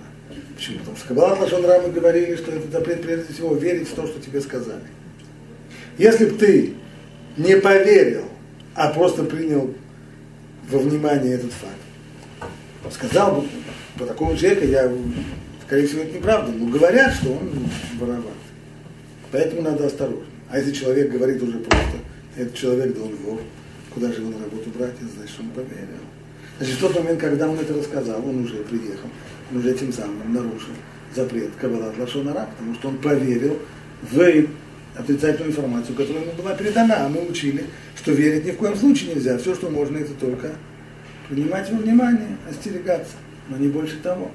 Почему? 0.60 0.80
Потому 0.80 0.98
что 0.98 1.08
кабалат 1.08 1.40
лашонара 1.40 1.82
мы 1.82 1.90
говорили, 1.90 2.36
что 2.36 2.52
это 2.52 2.70
запрет 2.70 3.02
прежде 3.02 3.32
всего 3.32 3.56
верить 3.56 3.88
в 3.88 3.94
то, 3.94 4.06
что 4.06 4.20
тебе 4.20 4.42
сказали. 4.42 4.84
Если 5.98 6.26
бы 6.26 6.38
ты 6.38 6.74
не 7.38 7.56
поверил, 7.56 8.26
а 8.76 8.90
просто 8.90 9.24
принял 9.24 9.74
во 10.70 10.80
внимание 10.80 11.36
этот 11.36 11.54
факт, 11.54 12.52
сказал 12.94 13.42
бы, 13.42 13.48
по 13.98 14.06
такому 14.06 14.36
человеку 14.36 14.66
я 14.66 14.92
Скорее 15.66 15.86
всего, 15.86 16.02
это 16.02 16.18
неправда, 16.18 16.52
но 16.52 16.66
говорят, 16.66 17.14
что 17.14 17.30
он 17.30 17.52
вороват. 18.00 18.34
Поэтому 19.32 19.62
надо 19.62 19.86
осторожно. 19.86 20.26
А 20.50 20.58
если 20.58 20.72
человек 20.72 21.12
говорит 21.12 21.44
уже 21.44 21.60
просто, 21.60 22.00
этот 22.36 22.56
человек, 22.56 22.98
он 22.98 23.16
вор, 23.18 23.40
куда 23.94 24.12
же 24.12 24.22
его 24.22 24.32
на 24.32 24.46
работу 24.46 24.72
брать, 24.72 24.96
значит, 25.00 25.30
что 25.30 25.44
он 25.44 25.52
поверил. 25.52 26.02
Значит, 26.59 26.77
в 26.77 26.81
тот 26.81 26.99
момент, 26.99 27.21
когда 27.21 27.49
он 27.49 27.59
это 27.59 27.75
рассказал, 27.75 28.27
он 28.27 28.45
уже 28.45 28.57
приехал, 28.59 29.09
он 29.51 29.59
уже 29.59 29.75
тем 29.75 29.93
самым 29.93 30.33
нарушил 30.33 30.73
запрет 31.15 31.51
Каббалат 31.61 31.97
Лашонара, 31.99 32.49
потому 32.57 32.75
что 32.75 32.89
он 32.89 32.99
поверил 32.99 33.59
в 34.03 34.47
отрицательную 34.97 35.51
информацию, 35.51 35.97
которая 35.97 36.23
ему 36.23 36.33
была 36.33 36.55
передана. 36.55 37.07
А 37.07 37.09
мы 37.09 37.27
учили, 37.29 37.65
что 37.97 38.13
верить 38.13 38.45
ни 38.45 38.51
в 38.51 38.57
коем 38.57 38.77
случае 38.77 39.15
нельзя. 39.15 39.39
Все, 39.39 39.55
что 39.55 39.71
можно, 39.71 39.99
это 39.99 40.13
только 40.15 40.51
принимать 41.29 41.71
во 41.71 41.79
внимание, 41.79 42.37
остерегаться, 42.49 43.15
но 43.49 43.57
не 43.57 43.69
больше 43.69 43.97
того. 44.03 44.31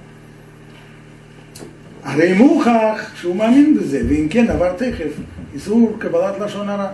הרי 2.04 2.34
מוכח 2.34 3.12
שהוא 3.16 3.36
מאמין 3.36 3.78
בזה, 3.78 4.02
ואם 4.10 4.28
כן 4.30 4.50
עבר 4.50 4.74
תכף 4.78 5.12
איסור 5.54 5.96
קבלת 6.00 6.40
לשון 6.40 6.70
הרע. 6.70 6.92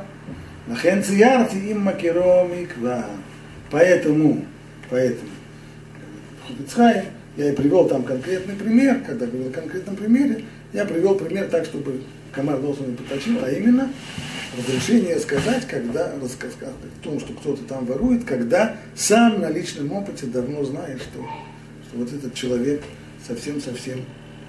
לכן 0.72 1.02
ציירתי 1.02 1.72
אם 1.72 1.86
מכירו 1.86 2.48
מקווה. 2.62 3.04
Поэтому, 3.72 4.46
поэтому, 4.91 5.31
Хуфицхай, 6.47 7.05
я 7.37 7.53
и 7.53 7.55
привел 7.55 7.89
там 7.89 8.03
конкретный 8.03 8.55
пример, 8.57 9.03
когда 9.07 9.27
говорил 9.27 9.49
о 9.49 9.53
конкретном 9.53 9.97
примере, 9.97 10.45
я 10.73 10.85
привел 10.85 11.15
пример 11.15 11.49
так, 11.49 11.65
чтобы 11.65 12.03
комар 12.33 12.61
должен 12.61 12.91
не 12.91 12.97
поточил, 12.97 13.39
а 13.43 13.51
именно 13.51 13.91
разрешение 14.57 15.19
сказать, 15.19 15.67
когда 15.67 16.13
рассказать 16.21 16.57
о 16.63 17.05
том, 17.05 17.21
что 17.21 17.33
кто-то 17.33 17.63
там 17.65 17.87
ворует, 17.87 18.25
когда 18.25 18.77
сам 18.95 19.41
на 19.41 19.51
личном 19.51 19.93
опыте 19.93 20.27
давно 20.27 20.65
знаешь, 20.65 21.01
что, 21.01 21.25
что 21.89 21.99
вот 21.99 22.13
этот 22.13 22.35
человек 22.35 22.83
совсем-совсем 23.27 24.01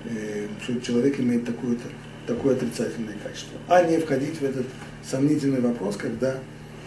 э, 0.06 0.48
что 0.64 0.80
человек 0.82 1.20
имеет 1.20 1.46
такое-то, 1.46 1.84
такое 2.26 2.56
отрицательное 2.56 3.16
качество. 3.24 3.60
А 3.68 3.84
не 3.84 3.98
входить 3.98 4.40
в 4.40 4.44
этот 4.44 4.66
сомнительный 5.08 5.62
вопрос, 5.62 5.98
когда, 5.98 6.38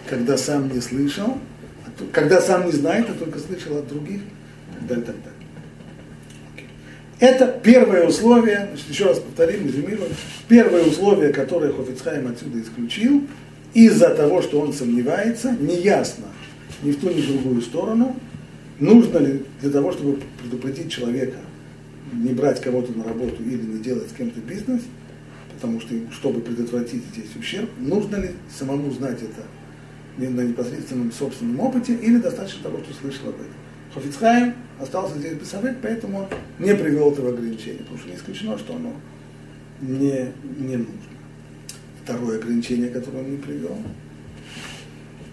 когда 0.09 0.37
сам 0.37 0.73
не 0.73 0.81
слышал, 0.81 1.39
когда 2.13 2.41
сам 2.41 2.67
не 2.67 2.73
знает, 2.73 3.07
а 3.09 3.15
только 3.15 3.39
слышал 3.39 3.79
от 3.79 3.89
других, 3.89 4.21
и 4.21 4.75
так 4.79 4.87
далее, 4.87 5.05
так. 5.05 5.33
Это 7.21 7.61
первое 7.63 8.07
условие, 8.07 8.67
значит, 8.71 8.89
еще 8.91 9.07
раз 9.07 9.21
повторим, 9.21 9.67
резюмируем, 9.67 10.13
первое 10.49 10.85
условие, 10.85 11.33
которое 11.33 11.73
Хофицхайм 11.73 12.27
отсюда 12.27 12.61
исключил, 12.61 13.23
из-за 13.73 14.11
того, 14.11 14.43
что 14.43 14.61
он 14.61 14.73
сомневается, 14.73 15.57
неясно 15.59 16.27
ни 16.83 16.93
в 16.93 17.01
ту, 17.01 17.11
ни 17.11 17.21
в 17.21 17.27
другую 17.27 17.63
сторону, 17.63 18.17
нужно 18.79 19.19
ли 19.19 19.43
для 19.61 19.71
того, 19.71 19.93
чтобы 19.93 20.21
предупредить 20.43 20.91
человека 20.91 21.39
не 22.13 22.33
брать 22.33 22.61
кого-то 22.61 22.93
на 22.93 23.05
работу 23.05 23.43
или 23.43 23.63
не 23.63 23.79
делать 23.79 24.11
с 24.11 24.13
кем-то 24.13 24.41
бизнес, 24.41 24.83
потому 25.55 25.81
что, 25.81 25.95
чтобы 26.13 26.41
предотвратить 26.41 27.03
здесь 27.13 27.35
ущерб, 27.39 27.71
нужно 27.79 28.17
ли 28.17 28.31
самому 28.57 28.91
знать 28.91 29.23
это 29.23 29.47
на 30.19 30.41
непосредственном 30.41 31.13
собственном 31.13 31.61
опыте 31.61 31.95
или 31.95 32.19
достаточно 32.19 32.63
того, 32.63 32.79
что 32.85 32.95
слышал 32.95 33.29
об 33.29 33.35
этом. 33.35 33.55
Хофицхайм 33.93 34.55
остался 34.81 35.19
здесь 35.19 35.35
без 35.35 35.49
совет, 35.49 35.79
поэтому 35.83 36.29
не 36.59 36.75
привел 36.75 37.13
этого 37.13 37.31
ограничения, 37.31 37.79
потому 37.79 37.99
что 37.99 38.09
не 38.09 38.17
исключено, 38.17 38.59
что 38.59 38.75
оно 38.75 38.93
не, 39.81 40.33
не 40.59 40.77
нужно. 40.77 40.95
Второе 42.03 42.39
ограничение, 42.39 42.91
которое 42.91 43.19
он 43.19 43.31
не 43.31 43.37
привел, 43.39 43.77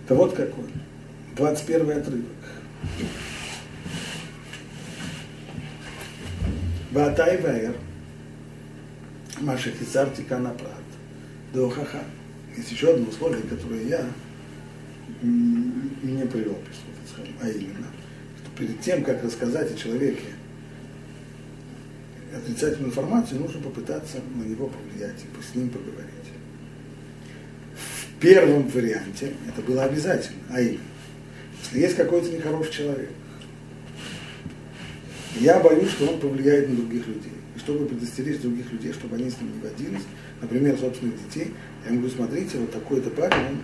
это 0.05 0.15
вот 0.15 0.33
какое. 0.33 0.65
21 1.35 1.91
отрывок. 1.91 2.25
Ватай 6.91 7.41
Ваэр, 7.41 7.75
Маша 9.39 9.71
Хисарти 9.71 10.21
Канапрат, 10.21 10.83
Дохаха. 11.53 12.03
Есть 12.57 12.71
еще 12.71 12.93
одно 12.93 13.07
условие, 13.07 13.43
которое 13.43 13.87
я 13.87 14.05
не 15.21 16.25
привел, 16.25 16.57
а 17.41 17.49
именно, 17.49 17.87
что 18.37 18.57
перед 18.57 18.81
тем, 18.81 19.03
как 19.03 19.23
рассказать 19.23 19.71
о 19.71 19.77
человеке 19.77 20.23
отрицательную 22.35 22.89
информацию, 22.89 23.41
нужно 23.41 23.61
попытаться 23.61 24.17
на 24.35 24.43
него 24.43 24.67
повлиять 24.69 25.17
и 25.19 25.43
с 25.43 25.55
ним 25.55 25.69
поговорить. 25.69 26.07
В 27.75 28.19
первом 28.19 28.67
варианте 28.67 29.33
это 29.47 29.61
было 29.61 29.83
обязательно, 29.83 30.39
а 30.49 30.61
именно, 30.61 30.79
Если 31.63 31.79
есть 31.79 31.95
какой-то 31.95 32.29
нехороший 32.29 32.71
человек, 32.71 33.09
я 35.39 35.59
боюсь, 35.59 35.89
что 35.89 36.07
он 36.07 36.19
повлияет 36.19 36.69
на 36.69 36.75
других 36.75 37.07
людей. 37.07 37.31
И 37.55 37.59
чтобы 37.59 37.85
предостеречь 37.85 38.41
других 38.41 38.71
людей, 38.71 38.93
чтобы 38.93 39.15
они 39.15 39.29
с 39.29 39.39
ним 39.39 39.53
не 39.55 39.61
водились, 39.61 40.03
например, 40.41 40.77
собственных 40.77 41.15
детей, 41.27 41.53
я 41.85 41.91
говорю, 41.91 42.09
смотрите, 42.09 42.57
вот 42.57 42.71
такой-то 42.71 43.09
парень, 43.09 43.47
он 43.47 43.57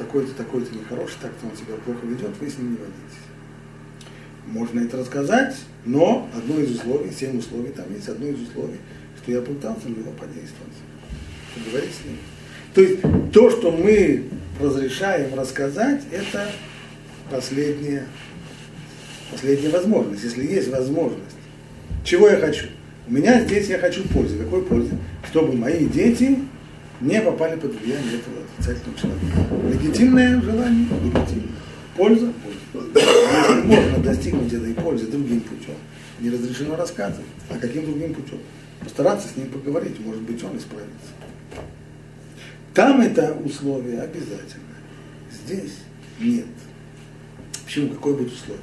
такой-то, 0.00 0.32
такой-то 0.32 0.74
нехороший, 0.74 1.16
так-то 1.20 1.46
он 1.46 1.56
себя 1.56 1.74
плохо 1.84 2.00
ведет, 2.06 2.30
вы 2.40 2.48
с 2.48 2.58
ним 2.58 2.72
не 2.72 2.76
водитесь. 2.78 3.20
Можно 4.46 4.80
это 4.80 4.96
рассказать, 4.96 5.56
но 5.84 6.28
одно 6.34 6.58
из 6.58 6.76
условий, 6.76 7.12
семь 7.12 7.38
условий 7.38 7.70
там 7.70 7.84
есть, 7.94 8.08
одно 8.08 8.26
из 8.26 8.40
условий, 8.40 8.78
что 9.22 9.32
я 9.32 9.42
пытался 9.42 9.88
на 9.88 9.96
него 9.96 10.12
подействовать. 10.12 10.74
Поговорить 11.54 11.90
с 11.90 12.04
ним. 12.04 12.16
То 12.74 12.80
есть 12.80 13.32
то, 13.32 13.50
что 13.50 13.70
мы 13.70 14.24
разрешаем 14.60 15.38
рассказать, 15.38 16.02
это 16.10 16.50
последняя, 17.30 18.06
последняя 19.30 19.68
возможность, 19.68 20.24
если 20.24 20.46
есть 20.46 20.68
возможность. 20.68 21.36
Чего 22.04 22.28
я 22.28 22.38
хочу? 22.38 22.66
У 23.06 23.12
меня 23.12 23.40
здесь 23.40 23.68
я 23.68 23.78
хочу 23.78 24.06
пользы. 24.08 24.38
Какой 24.38 24.62
пользы? 24.62 24.96
Чтобы 25.28 25.54
мои 25.54 25.86
дети 25.86 26.38
не 27.00 27.20
попали 27.20 27.58
под 27.58 27.74
влияние 27.80 28.16
этого 28.16 28.36
отрицательного 28.42 28.98
человека. 28.98 29.82
Легитимное 29.82 30.40
желание? 30.40 30.86
Легитимное. 31.02 31.48
Польза? 31.96 32.32
Польза. 32.72 32.90
Если 32.94 33.66
можно 33.66 33.98
достигнуть 33.98 34.52
этой 34.52 34.74
пользы 34.74 35.06
другим 35.06 35.40
путем, 35.40 35.74
не 36.20 36.30
разрешено 36.30 36.76
рассказывать. 36.76 37.26
А 37.48 37.58
каким 37.58 37.84
другим 37.86 38.14
путем? 38.14 38.38
Постараться 38.80 39.28
с 39.28 39.36
ним 39.36 39.50
поговорить, 39.50 39.98
может 40.00 40.22
быть, 40.22 40.42
он 40.42 40.56
исправится. 40.56 41.10
Там 42.74 43.00
это 43.00 43.34
условие 43.44 44.00
обязательно. 44.00 44.64
Здесь 45.32 45.72
нет. 46.18 46.46
Почему? 47.64 47.94
Какое 47.94 48.14
будет 48.14 48.32
условие? 48.32 48.62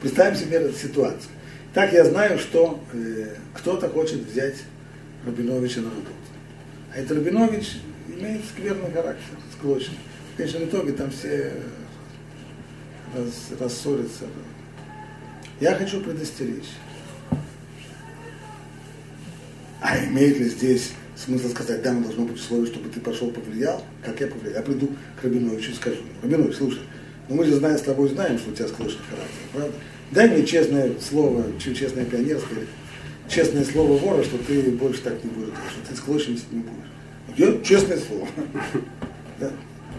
Представим 0.00 0.36
себе 0.36 0.72
ситуацию. 0.72 1.30
Так 1.72 1.92
я 1.92 2.04
знаю, 2.04 2.38
что 2.38 2.80
э, 2.92 3.34
кто-то 3.54 3.88
хочет 3.88 4.20
взять 4.20 4.56
Рабиновича 5.26 5.80
на 5.80 5.90
работу. 5.90 6.23
А 6.94 6.98
этот 6.98 7.18
Рабинович 7.18 7.78
имеет 8.08 8.44
скверный 8.44 8.90
характер, 8.92 9.24
склочный. 9.52 9.98
В 10.32 10.36
конечном 10.36 10.64
итоге 10.64 10.92
там 10.92 11.10
все 11.10 11.52
раз, 13.16 13.58
рассорятся. 13.58 14.24
Я 15.60 15.74
хочу 15.74 16.00
предостеречь. 16.00 16.70
А 19.80 20.04
имеет 20.06 20.38
ли 20.38 20.48
здесь 20.48 20.92
смысл 21.16 21.48
сказать, 21.50 21.82
да, 21.82 21.92
мы 21.92 22.04
должно 22.04 22.24
быть 22.24 22.36
условие, 22.36 22.66
чтобы 22.66 22.88
ты 22.88 23.00
пошел 23.00 23.30
повлиял? 23.30 23.82
Как 24.04 24.20
я 24.20 24.28
повлиял? 24.28 24.56
Я 24.56 24.62
приду 24.62 24.90
к 25.20 25.24
Рабиновичу 25.24 25.72
и 25.72 25.74
скажу, 25.74 26.00
Рабинович, 26.22 26.56
слушай, 26.56 26.80
ну 27.28 27.34
мы 27.36 27.44
же 27.44 27.56
знаем 27.56 27.78
с 27.78 27.82
тобой 27.82 28.08
знаем, 28.08 28.38
что 28.38 28.50
у 28.50 28.54
тебя 28.54 28.68
склочный 28.68 29.04
характер, 29.10 29.38
правда? 29.52 29.72
Дай 30.10 30.28
мне 30.28 30.46
честное 30.46 30.92
слово, 31.00 31.44
честное 31.58 32.04
пионерское, 32.04 32.66
честное 33.28 33.64
слово 33.64 33.96
вора, 33.98 34.22
что 34.22 34.38
ты 34.38 34.70
больше 34.70 35.02
так 35.02 35.22
не 35.24 35.30
будешь 35.30 35.54
что 35.54 35.90
ты 35.90 35.96
склочным 35.96 36.38
не 36.50 36.60
будешь. 36.60 36.94
Я 37.36 37.62
честное 37.62 37.98
слово. 37.98 38.28
Да? 39.40 39.50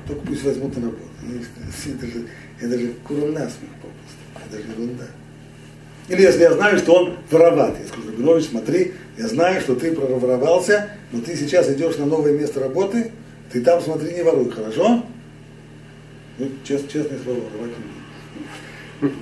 Только 0.07 0.25
пусть 0.27 0.43
возьмут 0.43 0.77
на 0.77 0.83
работу. 0.83 1.03
Это 1.85 2.05
же, 2.05 2.25
это 2.61 2.79
же 2.79 2.93
куром 3.05 3.33
насмех 3.33 3.69
попросту. 3.81 4.47
Это 4.47 4.57
же 4.63 4.71
ерунда. 4.71 5.05
Или 6.07 6.21
если 6.21 6.41
я 6.41 6.53
знаю, 6.53 6.77
что 6.77 6.93
он 6.93 7.17
вороват, 7.31 7.75
я 7.81 7.87
скажу, 7.87 8.11
Рабинович, 8.11 8.49
смотри, 8.49 8.93
я 9.17 9.27
знаю, 9.27 9.59
что 9.61 9.75
ты 9.75 9.91
проворовался, 9.91 10.91
но 11.11 11.21
ты 11.21 11.35
сейчас 11.35 11.69
идешь 11.69 11.97
на 11.97 12.05
новое 12.05 12.31
место 12.31 12.59
работы, 12.59 13.11
ты 13.51 13.61
там, 13.61 13.81
смотри, 13.81 14.13
не 14.13 14.21
воруй, 14.21 14.51
хорошо? 14.51 15.03
Ну, 16.37 16.49
чест, 16.63 16.89
честное 16.91 17.17
слово, 17.23 17.39
воровать 17.39 17.71
не 19.01 19.07
буду. 19.07 19.15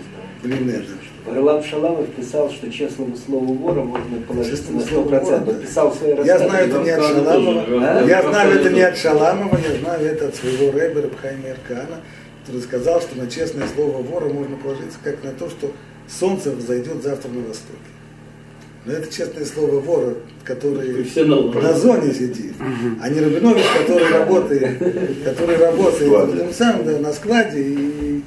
Или 0.44 0.64
нет. 0.64 0.86
Варлам 1.26 1.64
Шаламов 1.64 2.08
писал, 2.10 2.50
что 2.52 2.70
честному 2.70 3.16
слову 3.16 3.54
вора 3.54 3.82
можно 3.82 4.18
положиться 4.28 4.72
на 4.72 4.82
Честному 4.82 5.06
слову 5.06 5.10
вора, 5.10 5.22
100%. 5.22 5.46
да. 5.46 5.52
Он 5.52 5.62
писал 5.62 5.90
в 5.90 5.96
своей 5.96 6.24
Я 6.24 6.38
знаю 6.38 6.70
это 6.70 6.80
не 6.82 6.90
от 6.90 7.04
Шаламова, 7.04 7.64
тоже, 7.64 7.80
да? 7.80 8.02
я 8.02 8.22
знаю 8.22 8.60
это 8.60 8.70
не 8.70 8.82
от 8.82 8.98
Шаламова, 8.98 9.58
я 9.58 9.80
знаю 9.80 10.06
это 10.06 10.28
от 10.28 10.36
своего 10.36 10.72
рэбера 10.72 11.08
Бхайма 11.08 11.50
Иркана, 11.50 12.02
который 12.42 12.62
сказал, 12.62 13.02
что 13.02 13.18
на 13.18 13.30
честное 13.30 13.68
слово 13.74 14.02
вора 14.02 14.26
можно 14.26 14.58
положиться 14.58 14.98
как 15.02 15.24
на 15.24 15.32
то, 15.32 15.50
что 15.50 15.72
солнце 16.10 16.52
взойдет 16.52 17.02
завтра 17.02 17.30
на 17.30 17.48
востоке. 17.48 17.80
Но 18.86 18.92
это 18.92 19.10
честное 19.10 19.46
слово 19.46 19.80
вора, 19.80 20.16
который 20.44 21.08
на 21.54 21.74
зоне 21.74 22.14
сидит, 22.14 22.54
а 23.02 23.08
не 23.08 23.22
Рабинович, 23.22 23.64
который 23.80 24.10
работает, 24.10 24.78
который 25.24 25.56
работает 25.56 26.58
да, 26.60 27.00
на 27.00 27.14
складе 27.14 27.62
и 27.62 28.24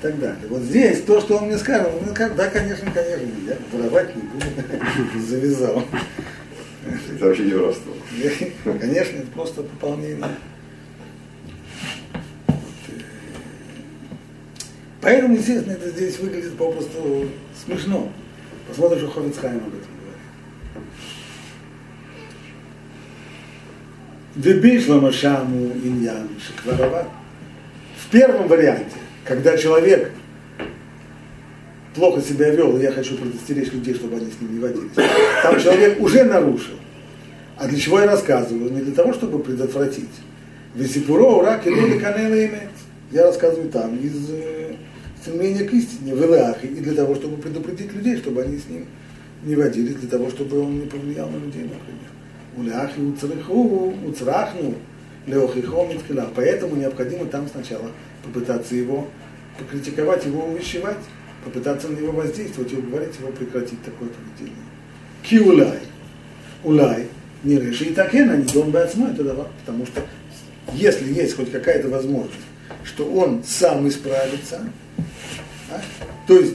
так 0.00 0.18
далее. 0.18 0.46
Вот 0.48 0.62
здесь 0.62 1.02
то, 1.02 1.20
что 1.20 1.38
он 1.38 1.46
мне 1.46 1.58
сказал, 1.58 1.92
мне 2.00 2.12
сказал, 2.12 2.36
да, 2.36 2.48
конечно, 2.48 2.90
конечно, 2.90 3.26
я 3.46 3.56
воровать 3.72 4.14
не 4.16 4.22
буду, 4.22 4.46
завязал. 5.26 5.82
Это 7.14 7.24
вообще 7.24 7.44
не 7.44 7.52
воровство. 7.52 7.92
Конечно, 8.80 9.18
это 9.18 9.26
просто 9.32 9.62
пополнение. 9.62 10.24
Поэтому, 15.00 15.36
естественно, 15.36 15.72
это 15.72 15.90
здесь 15.90 16.18
выглядит 16.18 16.56
попросту 16.56 17.28
смешно. 17.64 18.10
Посмотрим, 18.68 18.98
что 18.98 19.10
Ховицхайм 19.10 19.58
об 19.58 19.68
этом 19.68 19.90
говорит. 20.00 20.16
Дебишлама 24.34 25.12
шаму 25.12 25.66
иньян 25.84 26.28
шикварова. 26.44 27.08
В 28.04 28.10
первом 28.10 28.48
варианте, 28.48 28.96
когда 29.26 29.56
человек 29.56 30.10
плохо 31.94 32.20
себя 32.20 32.50
вел, 32.50 32.76
и 32.78 32.82
я 32.82 32.92
хочу 32.92 33.16
предостеречь 33.16 33.72
людей, 33.72 33.94
чтобы 33.94 34.16
они 34.16 34.30
с 34.30 34.40
ним 34.40 34.54
не 34.54 34.60
водились, 34.60 34.92
там 35.42 35.60
человек 35.60 36.00
уже 36.00 36.24
нарушил. 36.24 36.74
А 37.56 37.66
для 37.66 37.78
чего 37.78 38.00
я 38.00 38.06
рассказываю? 38.06 38.70
Не 38.70 38.82
для 38.82 38.94
того, 38.94 39.14
чтобы 39.14 39.38
предотвратить. 39.38 40.10
Весипуро, 40.74 41.42
рак 41.42 41.66
и 41.66 41.70
люди 41.70 41.98
канела 41.98 42.34
имеет. 42.34 42.70
Я 43.10 43.24
рассказываю 43.24 43.70
там 43.70 43.96
из 43.96 44.28
э, 44.30 44.74
стремления 45.22 45.64
к 45.64 45.72
истине, 45.72 46.14
в 46.14 46.22
Илахе, 46.22 46.66
и 46.66 46.80
для 46.80 46.92
того, 46.92 47.14
чтобы 47.14 47.38
предупредить 47.38 47.92
людей, 47.94 48.18
чтобы 48.18 48.42
они 48.42 48.58
с 48.58 48.68
ним 48.68 48.84
не 49.42 49.54
водились, 49.54 49.94
для 49.94 50.10
того, 50.10 50.28
чтобы 50.28 50.60
он 50.60 50.80
не 50.80 50.86
повлиял 50.86 51.30
на 51.30 51.36
людей, 51.36 51.62
например. 51.62 52.10
Уляхи 52.58 53.00
уцрахну, 54.06 54.74
леохихом 55.26 55.88
митхила. 55.88 56.30
Поэтому 56.34 56.76
необходимо 56.76 57.24
там 57.24 57.48
сначала 57.48 57.90
попытаться 58.26 58.74
его 58.74 59.08
покритиковать, 59.58 60.26
его 60.26 60.44
увещевать, 60.44 60.98
попытаться 61.44 61.88
на 61.88 61.96
него 61.96 62.12
воздействовать 62.12 62.72
и 62.72 62.76
уговорить 62.76 63.18
его 63.18 63.30
прекратить 63.30 63.82
такое 63.84 64.08
поведение. 64.08 64.64
Киулай. 65.22 65.80
Улай. 66.64 67.06
Не 67.44 67.58
реши 67.58 67.86
и 67.86 67.94
так 67.94 68.14
и 68.14 68.22
на 68.22 68.36
не 68.36 68.44
дом 68.44 68.70
бацмой, 68.70 69.12
это 69.12 69.22
давай. 69.22 69.46
Потому 69.64 69.86
что 69.86 70.02
если 70.72 71.12
есть 71.12 71.36
хоть 71.36 71.52
какая-то 71.52 71.88
возможность, 71.88 72.34
что 72.84 73.04
он 73.04 73.42
сам 73.44 73.88
исправится, 73.88 74.60
а, 75.70 75.80
то 76.26 76.38
есть 76.38 76.54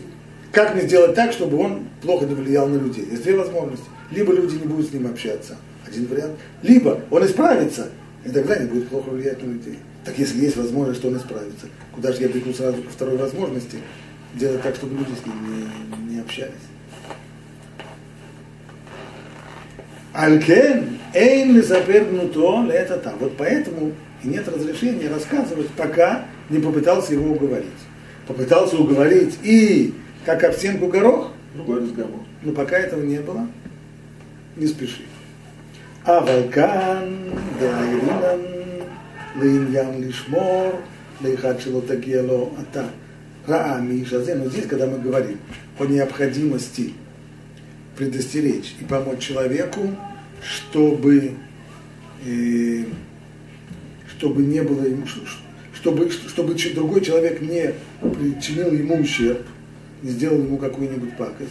как 0.52 0.76
мне 0.76 0.84
сделать 0.84 1.16
так, 1.16 1.32
чтобы 1.32 1.58
он 1.58 1.88
плохо 2.02 2.26
влиял 2.26 2.68
на 2.68 2.78
людей? 2.78 3.08
Есть 3.10 3.24
две 3.24 3.38
возможности. 3.38 3.86
Либо 4.12 4.34
люди 4.34 4.56
не 4.56 4.66
будут 4.66 4.90
с 4.90 4.94
ним 4.94 5.08
общаться, 5.08 5.58
один 5.88 6.08
вариант. 6.08 6.34
Либо 6.62 7.00
он 7.10 7.26
исправится, 7.26 7.88
и 8.26 8.30
тогда 8.30 8.58
не 8.58 8.68
будет 8.68 8.90
плохо 8.90 9.10
влиять 9.10 9.42
на 9.42 9.52
людей. 9.54 9.80
Так 10.04 10.18
если 10.18 10.44
есть 10.44 10.58
возможность, 10.58 11.00
что 11.00 11.10
он 11.10 11.18
исправится, 11.18 11.68
куда 11.94 12.12
же 12.12 12.22
я 12.22 12.28
бегу 12.28 12.54
сразу 12.54 12.82
ко 12.82 12.90
второй 12.90 13.18
возможности, 13.18 13.78
делать 14.34 14.62
так, 14.64 14.76
чтобы 14.76 14.98
люди 14.98 15.12
с 15.12 15.26
ним 15.26 15.36
не, 16.08 16.14
не 16.14 16.20
общались. 16.20 16.54
Алькен 20.14 20.98
эйн 21.14 21.56
лизапернуто 21.56 22.68
это 22.72 22.98
там. 22.98 23.18
Вот 23.20 23.38
поэтому 23.38 23.94
и 24.24 24.28
нет 24.28 24.48
разрешения 24.48 25.10
рассказывать, 25.10 25.70
пока 25.70 26.26
не 26.50 26.60
попытался 26.60 27.14
его 27.14 27.34
уговорить. 27.34 27.70
Попытался 28.28 28.78
уговорить 28.78 29.38
и 29.44 29.94
как 30.26 30.44
об 30.44 30.54
стенку 30.54 30.88
горох, 30.88 31.32
другой 31.56 31.82
разговор. 31.82 32.22
Но 32.44 32.52
пока 32.54 32.78
этого 32.78 33.02
не 33.02 33.20
было, 33.20 33.48
не 34.56 34.68
спеши. 34.68 35.04
А 36.04 36.22
валкан, 39.36 39.40
дайринан, 39.40 39.66
линьян 39.66 40.02
лишмор, 40.02 40.82
лейхат 41.22 41.62
шелотагело 41.62 42.52
ата. 42.60 42.90
Раа 43.48 43.82
Мишазе, 43.82 44.36
но 44.36 44.50
здесь, 44.50 44.68
когда 44.68 44.86
мы 44.86 45.00
говорим 45.00 45.40
о 45.80 45.86
необходимости 45.86 46.94
предостеречь 47.98 48.76
и 48.80 48.84
помочь 48.84 49.20
человеку, 49.20 49.96
чтобы, 50.44 51.32
э, 52.24 52.84
чтобы 54.08 54.44
не 54.44 54.62
было 54.62 54.86
ему, 54.86 55.06
чтобы, 55.74 56.12
чтобы 56.12 56.54
другой 56.54 57.02
человек 57.02 57.42
не 57.42 57.74
причинил 58.14 58.72
ему 58.74 59.02
ущерб, 59.02 59.42
не 60.04 60.12
сделал 60.12 60.38
ему 60.38 60.58
какую-нибудь 60.58 61.18
пакость, 61.18 61.50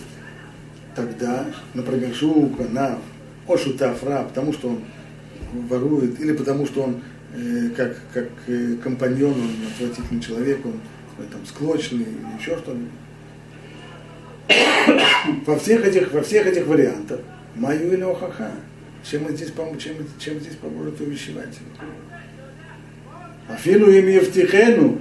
тогда, 0.94 1.46
например, 1.74 2.14
шука, 2.14 2.64
нав, 2.70 3.00
ошутафра, 3.48 4.24
потому 4.28 4.52
что 4.52 4.68
он 4.68 4.80
ворует, 5.68 6.20
или 6.20 6.32
потому 6.32 6.66
что 6.66 6.82
он 6.82 7.02
как, 7.76 7.96
как 8.12 8.28
э, 8.48 8.76
компаньон, 8.82 9.32
он 9.32 9.50
отвратительный 9.72 10.20
человек, 10.20 10.64
он 10.64 10.80
там, 11.30 11.44
склочный 11.46 12.02
или 12.04 12.40
еще 12.40 12.56
что-нибудь. 12.58 12.90
Во 15.46 15.58
всех 15.58 15.86
этих, 15.86 16.12
во 16.12 16.22
всех 16.22 16.46
этих 16.46 16.66
вариантах, 16.66 17.20
мою 17.54 17.92
или 17.92 18.02
охаха, 18.02 18.50
чем, 19.04 19.28
здесь, 19.28 19.52
чем, 19.78 19.96
чем 20.18 20.40
здесь 20.40 20.56
поможет 20.56 21.00
увещеватель? 21.00 21.62
Афину 23.48 23.90
им 23.90 24.08
евтихену, 24.08 25.00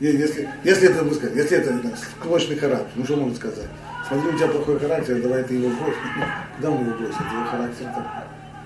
если, 0.00 0.48
если 0.64 0.90
это, 0.90 1.04
мы 1.04 1.12
сказать, 1.12 1.36
если 1.36 1.58
это 1.58 1.78
склочный 1.96 2.56
характер, 2.56 2.90
ну 2.94 3.04
что 3.04 3.16
можно 3.16 3.36
сказать? 3.36 3.68
Смотри, 4.08 4.30
у 4.30 4.36
тебя 4.36 4.48
плохой 4.48 4.78
характер, 4.78 5.20
давай 5.22 5.44
ты 5.44 5.54
его 5.54 5.68
бросишь. 5.68 5.98
Ну, 6.16 6.24
куда 6.56 6.70
он 6.70 6.86
его 6.86 6.96
бросит? 6.96 7.20
Его 7.20 7.44
характер 7.44 7.84
такой. 7.84 8.02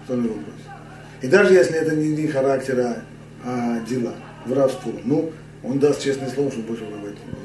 Кто 0.04 0.14
он 0.14 0.24
его 0.24 0.34
бросит? 0.34 0.70
И 1.24 1.26
даже 1.26 1.54
если 1.54 1.76
это 1.78 1.96
не, 1.96 2.08
не 2.08 2.26
характер, 2.26 2.98
а, 3.42 3.80
дела, 3.88 4.12
воровство, 4.44 4.92
ну, 5.04 5.32
он 5.62 5.78
даст 5.78 6.02
честное 6.02 6.28
слово, 6.28 6.50
что 6.50 6.60
больше 6.60 6.84
воровать 6.84 7.14
не 7.14 7.32
будет. 7.32 7.42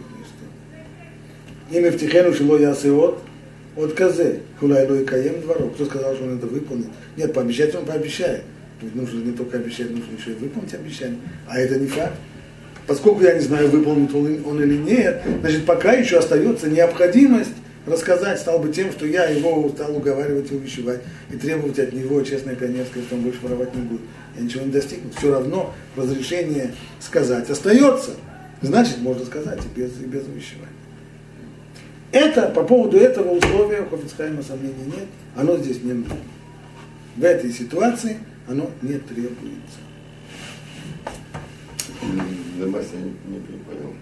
Имя 1.71 1.89
в 1.89 1.97
Тихену 1.97 2.33
Шило 2.33 2.57
Ясеот, 2.57 3.23
от 3.77 3.93
Казе, 3.93 4.41
Хулайло 4.59 4.95
и 4.95 5.05
Каем 5.05 5.39
дворов. 5.39 5.75
Кто 5.75 5.85
сказал, 5.85 6.13
что 6.13 6.25
он 6.25 6.39
это 6.39 6.47
выполнит? 6.47 6.87
Нет, 7.15 7.33
пообещать 7.33 7.73
он 7.73 7.85
пообещает. 7.85 8.43
Ведь 8.81 8.95
нужно 8.95 9.23
не 9.23 9.31
только 9.31 9.55
обещать, 9.55 9.91
нужно 9.91 10.11
еще 10.19 10.31
и 10.31 10.35
выполнить 10.35 10.73
обещание. 10.73 11.19
А 11.47 11.57
это 11.57 11.79
не 11.79 11.87
факт. 11.87 12.17
Поскольку 12.85 13.21
я 13.21 13.35
не 13.35 13.39
знаю, 13.39 13.69
выполнит 13.69 14.13
он 14.13 14.61
или 14.61 14.75
нет, 14.75 15.21
значит, 15.39 15.65
пока 15.65 15.93
еще 15.93 16.17
остается 16.17 16.69
необходимость 16.69 17.55
рассказать, 17.89 18.39
стал 18.39 18.60
бы 18.60 18.71
тем, 18.71 18.91
что 18.91 19.06
я 19.06 19.25
его 19.25 19.69
стал 19.69 19.95
уговаривать 19.95 20.52
и 20.52 20.56
увещевать, 20.56 21.02
и 21.32 21.38
требовать 21.38 21.80
от 21.80 21.93
него 21.93 22.21
честное 22.21 22.56
пионерское, 22.56 23.04
что 23.04 23.15
он 23.15 23.21
больше 23.21 23.39
воровать 23.41 23.73
не 23.75 23.82
будет. 23.82 24.02
Я 24.38 24.43
ничего 24.43 24.65
не 24.65 24.71
достигну. 24.71 25.12
Все 25.17 25.32
равно 25.32 25.73
разрешение 25.95 26.73
сказать 26.99 27.49
остается. 27.49 28.12
Значит, 28.62 28.99
можно 28.99 29.25
сказать 29.25 29.60
и 29.63 29.80
без, 29.80 29.91
и 29.99 30.06
без 30.06 30.23
увещевания. 30.25 30.69
Это, 32.12 32.49
по 32.49 32.63
поводу 32.63 32.97
этого 32.97 33.32
условия 33.32 33.82
у 33.82 33.89
Хофицхайма 33.89 34.41
сомнений 34.41 34.86
нет, 34.86 35.06
оно 35.36 35.58
здесь 35.58 35.84
не 35.84 35.93
нужно. 35.93 36.17
В 37.15 37.23
этой 37.23 37.52
ситуации 37.52 38.17
оно 38.47 38.69
не 38.82 38.97
требуется. 38.97 39.80
Демайся 42.58 42.95
не, 42.95 43.36
не 43.36 43.39
понял. 43.39 43.93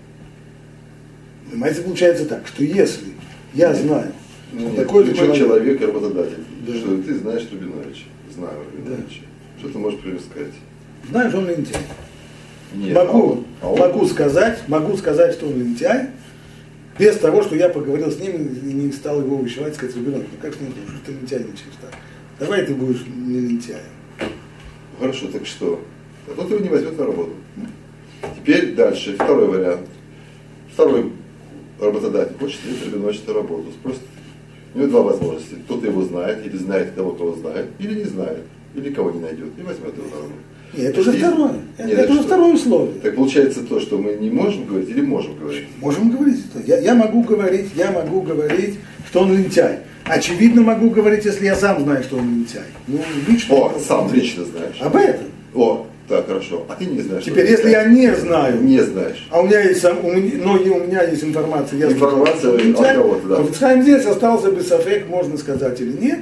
Демайся 1.51 1.81
получается 1.81 2.25
так, 2.25 2.47
что 2.47 2.63
если 2.63 3.13
я 3.53 3.73
знаю, 3.73 4.11
ну, 4.51 4.75
такой 4.75 5.13
человек, 5.13 5.35
человек 5.35 5.81
и 5.81 5.85
работодатель, 5.85 6.43
да. 6.65 6.73
что 6.73 7.01
ты 7.01 7.15
знаешь 7.15 7.47
Рубиновича, 7.51 8.05
знаю 8.33 8.59
Рубиновича. 8.71 9.21
Да. 9.21 9.59
Что 9.59 9.69
ты 9.69 9.77
можешь 9.77 9.99
про 9.99 10.19
сказать? 10.19 10.53
Знаешь, 11.09 11.33
он 11.33 11.47
лентяй. 11.47 11.81
Нет, 12.73 12.95
могу, 12.95 13.43
а 13.61 13.69
он, 13.69 13.79
могу 13.79 14.05
сказать, 14.05 14.59
могу 14.67 14.97
сказать, 14.97 15.33
что 15.33 15.47
он 15.47 15.59
лентяй, 15.59 16.09
без 16.99 17.17
того, 17.17 17.43
что 17.43 17.55
я 17.55 17.69
поговорил 17.69 18.11
с 18.11 18.19
ним 18.19 18.35
и 18.35 18.73
не 18.73 18.91
стал 18.91 19.21
его 19.21 19.37
увещевать, 19.37 19.75
сказать, 19.75 19.95
Рубинович, 19.95 20.27
ну 20.31 20.37
как 20.41 20.55
с 20.55 20.59
ним, 20.59 20.71
что 20.71 21.05
ты 21.05 21.11
лентяйничаешь 21.13 21.77
так? 21.81 21.91
Давай 22.39 22.65
ты 22.65 22.73
будешь 22.73 23.03
не 23.07 23.39
лентяем. 23.39 23.83
Хорошо, 24.99 25.27
так 25.27 25.45
что? 25.45 25.81
А 26.27 26.35
тот 26.35 26.49
его 26.49 26.59
не 26.59 26.69
возьмет 26.69 26.97
на 26.97 27.05
работу. 27.05 27.33
Теперь 28.35 28.73
дальше, 28.75 29.13
второй 29.13 29.47
вариант. 29.47 29.87
Второй 30.73 31.11
работодатель 31.79 32.35
хочет 32.39 32.59
взять 32.63 32.95
ночь 32.95 33.21
на 33.27 33.33
работу. 33.33 33.65
Спросит, 33.79 34.01
у 34.75 34.79
него 34.79 34.87
два 34.89 35.01
возможности. 35.03 35.55
Кто-то 35.65 35.85
его 35.87 36.03
знает, 36.03 36.45
или 36.45 36.57
знает 36.57 36.95
того, 36.95 37.11
кого 37.11 37.35
знает, 37.35 37.67
или 37.79 37.95
не 37.99 38.03
знает, 38.05 38.39
или 38.75 38.89
кого 38.91 39.11
не 39.11 39.19
найдет, 39.19 39.49
и 39.57 39.61
возьмет 39.63 39.93
его 39.97 40.05
на 40.07 40.15
работу. 40.15 40.33
Нет, 40.73 40.89
это 40.89 40.99
уже 40.99 41.15
И- 41.15 41.17
второе. 41.19 41.53
Нет, 41.79 41.89
это 41.89 41.95
так 42.01 42.09
уже 42.09 42.19
что? 42.19 42.27
второе 42.27 42.53
условие. 42.53 42.93
Так 43.01 43.15
получается 43.15 43.63
то, 43.63 43.79
что 43.79 43.97
мы 43.97 44.13
не 44.15 44.29
можем 44.29 44.65
говорить 44.65 44.89
или 44.89 45.01
можем 45.01 45.37
говорить. 45.39 45.65
Можем 45.79 46.11
говорить 46.11 46.43
это. 46.53 46.67
Я, 46.67 46.79
я 46.79 46.93
могу 46.93 47.23
говорить, 47.23 47.69
я 47.75 47.91
могу 47.91 48.21
говорить, 48.21 48.75
что 49.09 49.21
он 49.21 49.33
лентяй. 49.33 49.79
Очевидно 50.03 50.61
могу 50.61 50.89
говорить, 50.89 51.25
если 51.25 51.45
я 51.45 51.55
сам 51.55 51.81
знаю, 51.83 52.03
что 52.03 52.17
он 52.17 52.39
лентяй. 52.39 52.63
Ну, 52.87 52.99
лично. 53.27 53.55
О, 53.55 53.79
сам 53.79 54.13
лично 54.13 54.43
знаешь. 54.45 54.75
Об 54.81 54.95
этом. 54.97 55.25
О, 55.55 55.87
так, 56.07 56.25
хорошо. 56.27 56.65
А 56.69 56.75
ты 56.75 56.85
не 56.85 57.01
знаешь. 57.01 57.25
Теперь, 57.25 57.49
если 57.49 57.69
я 57.69 57.83
не 57.85 58.15
знаю, 58.15 58.63
не 58.63 58.79
знаешь. 58.79 59.27
а 59.29 59.41
у 59.41 59.45
меня 59.45 59.61
есть, 59.61 59.81
сам, 59.81 60.05
у 60.05 60.11
но 60.13 60.57
и 60.57 60.69
у 60.69 60.85
меня 60.85 61.03
есть 61.03 61.23
информация, 61.23 61.79
я 61.79 61.91
Информация 61.91 62.57
знаю, 62.57 62.71
от 62.71 62.95
кого-то, 62.95 63.27
да. 63.27 63.35
то 63.35 63.49
Ицхайм 63.49 63.81
здесь 63.81 64.05
остался 64.05 64.51
без 64.51 64.71
афек, 64.71 65.07
можно 65.07 65.37
сказать 65.37 65.81
или 65.81 65.91
нет. 65.91 66.19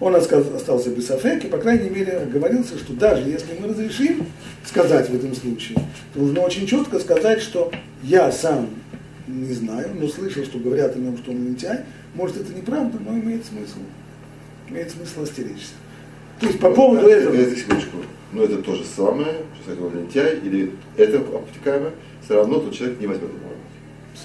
Он 0.00 0.16
остался 0.16 0.90
без 0.90 1.10
афек, 1.10 1.44
и, 1.44 1.48
по 1.48 1.58
крайней 1.58 1.88
мере, 1.88 2.26
говорился, 2.30 2.76
что 2.76 2.92
даже 2.92 3.22
если 3.22 3.52
мы 3.58 3.68
разрешим 3.68 4.26
сказать 4.66 5.08
в 5.08 5.14
этом 5.14 5.34
случае, 5.34 5.78
то 6.12 6.20
нужно 6.20 6.40
очень 6.40 6.66
четко 6.66 6.98
сказать, 6.98 7.40
что 7.40 7.70
я 8.02 8.32
сам 8.32 8.68
не 9.28 9.54
знаю, 9.54 9.90
но 9.98 10.08
слышал, 10.08 10.44
что 10.44 10.58
говорят 10.58 10.96
о 10.96 10.98
нем, 10.98 11.16
что 11.16 11.30
он 11.30 11.46
лентяй. 11.46 11.80
Может, 12.14 12.38
это 12.38 12.52
неправда, 12.52 12.98
но 12.98 13.12
имеет 13.12 13.46
смысл. 13.46 13.78
Имеет 14.68 14.90
смысл 14.90 15.22
остеречься. 15.22 15.74
То 16.42 16.48
есть 16.48 16.58
по 16.58 16.70
поводу 16.70 17.06
Это- 17.06 17.20
этого... 17.20 17.34
это 17.36 17.56
секундочку. 17.56 17.96
Но 18.32 18.42
это 18.42 18.56
то 18.56 18.74
же 18.74 18.82
самое, 18.84 19.36
что 19.62 19.72
сказал 19.74 19.90
лентяй, 19.90 20.38
или 20.42 20.72
это 20.96 21.18
обтекаемое, 21.18 21.92
все 22.24 22.34
равно 22.34 22.58
тот 22.58 22.74
человек 22.74 22.98
не 23.00 23.06
возьмет 23.06 23.30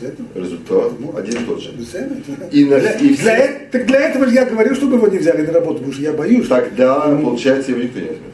этого? 0.01 0.43
Результат 0.43 0.91
ну, 0.99 1.15
один 1.15 1.43
и 1.43 1.45
тот 1.45 1.61
же. 1.61 1.69
Этого? 1.93 2.49
И 2.51 2.65
на- 2.65 2.79
для, 2.79 2.91
и 2.93 3.13
все- 3.13 3.21
для 3.21 3.37
э- 3.37 3.67
так 3.71 3.85
для 3.85 3.99
этого 3.99 4.25
же 4.27 4.33
я 4.33 4.45
говорю, 4.45 4.73
чтобы 4.73 4.95
его 4.95 5.07
не 5.07 5.19
взяли 5.19 5.45
на 5.45 5.53
работу, 5.53 5.75
потому 5.75 5.93
что 5.93 6.01
я 6.01 6.13
боюсь, 6.13 6.47
Тогда, 6.47 7.05
Ну. 7.07 7.21
получается, 7.21 7.71
его 7.71 7.83
никто 7.83 7.99
не 7.99 8.05
возьмет. 8.07 8.33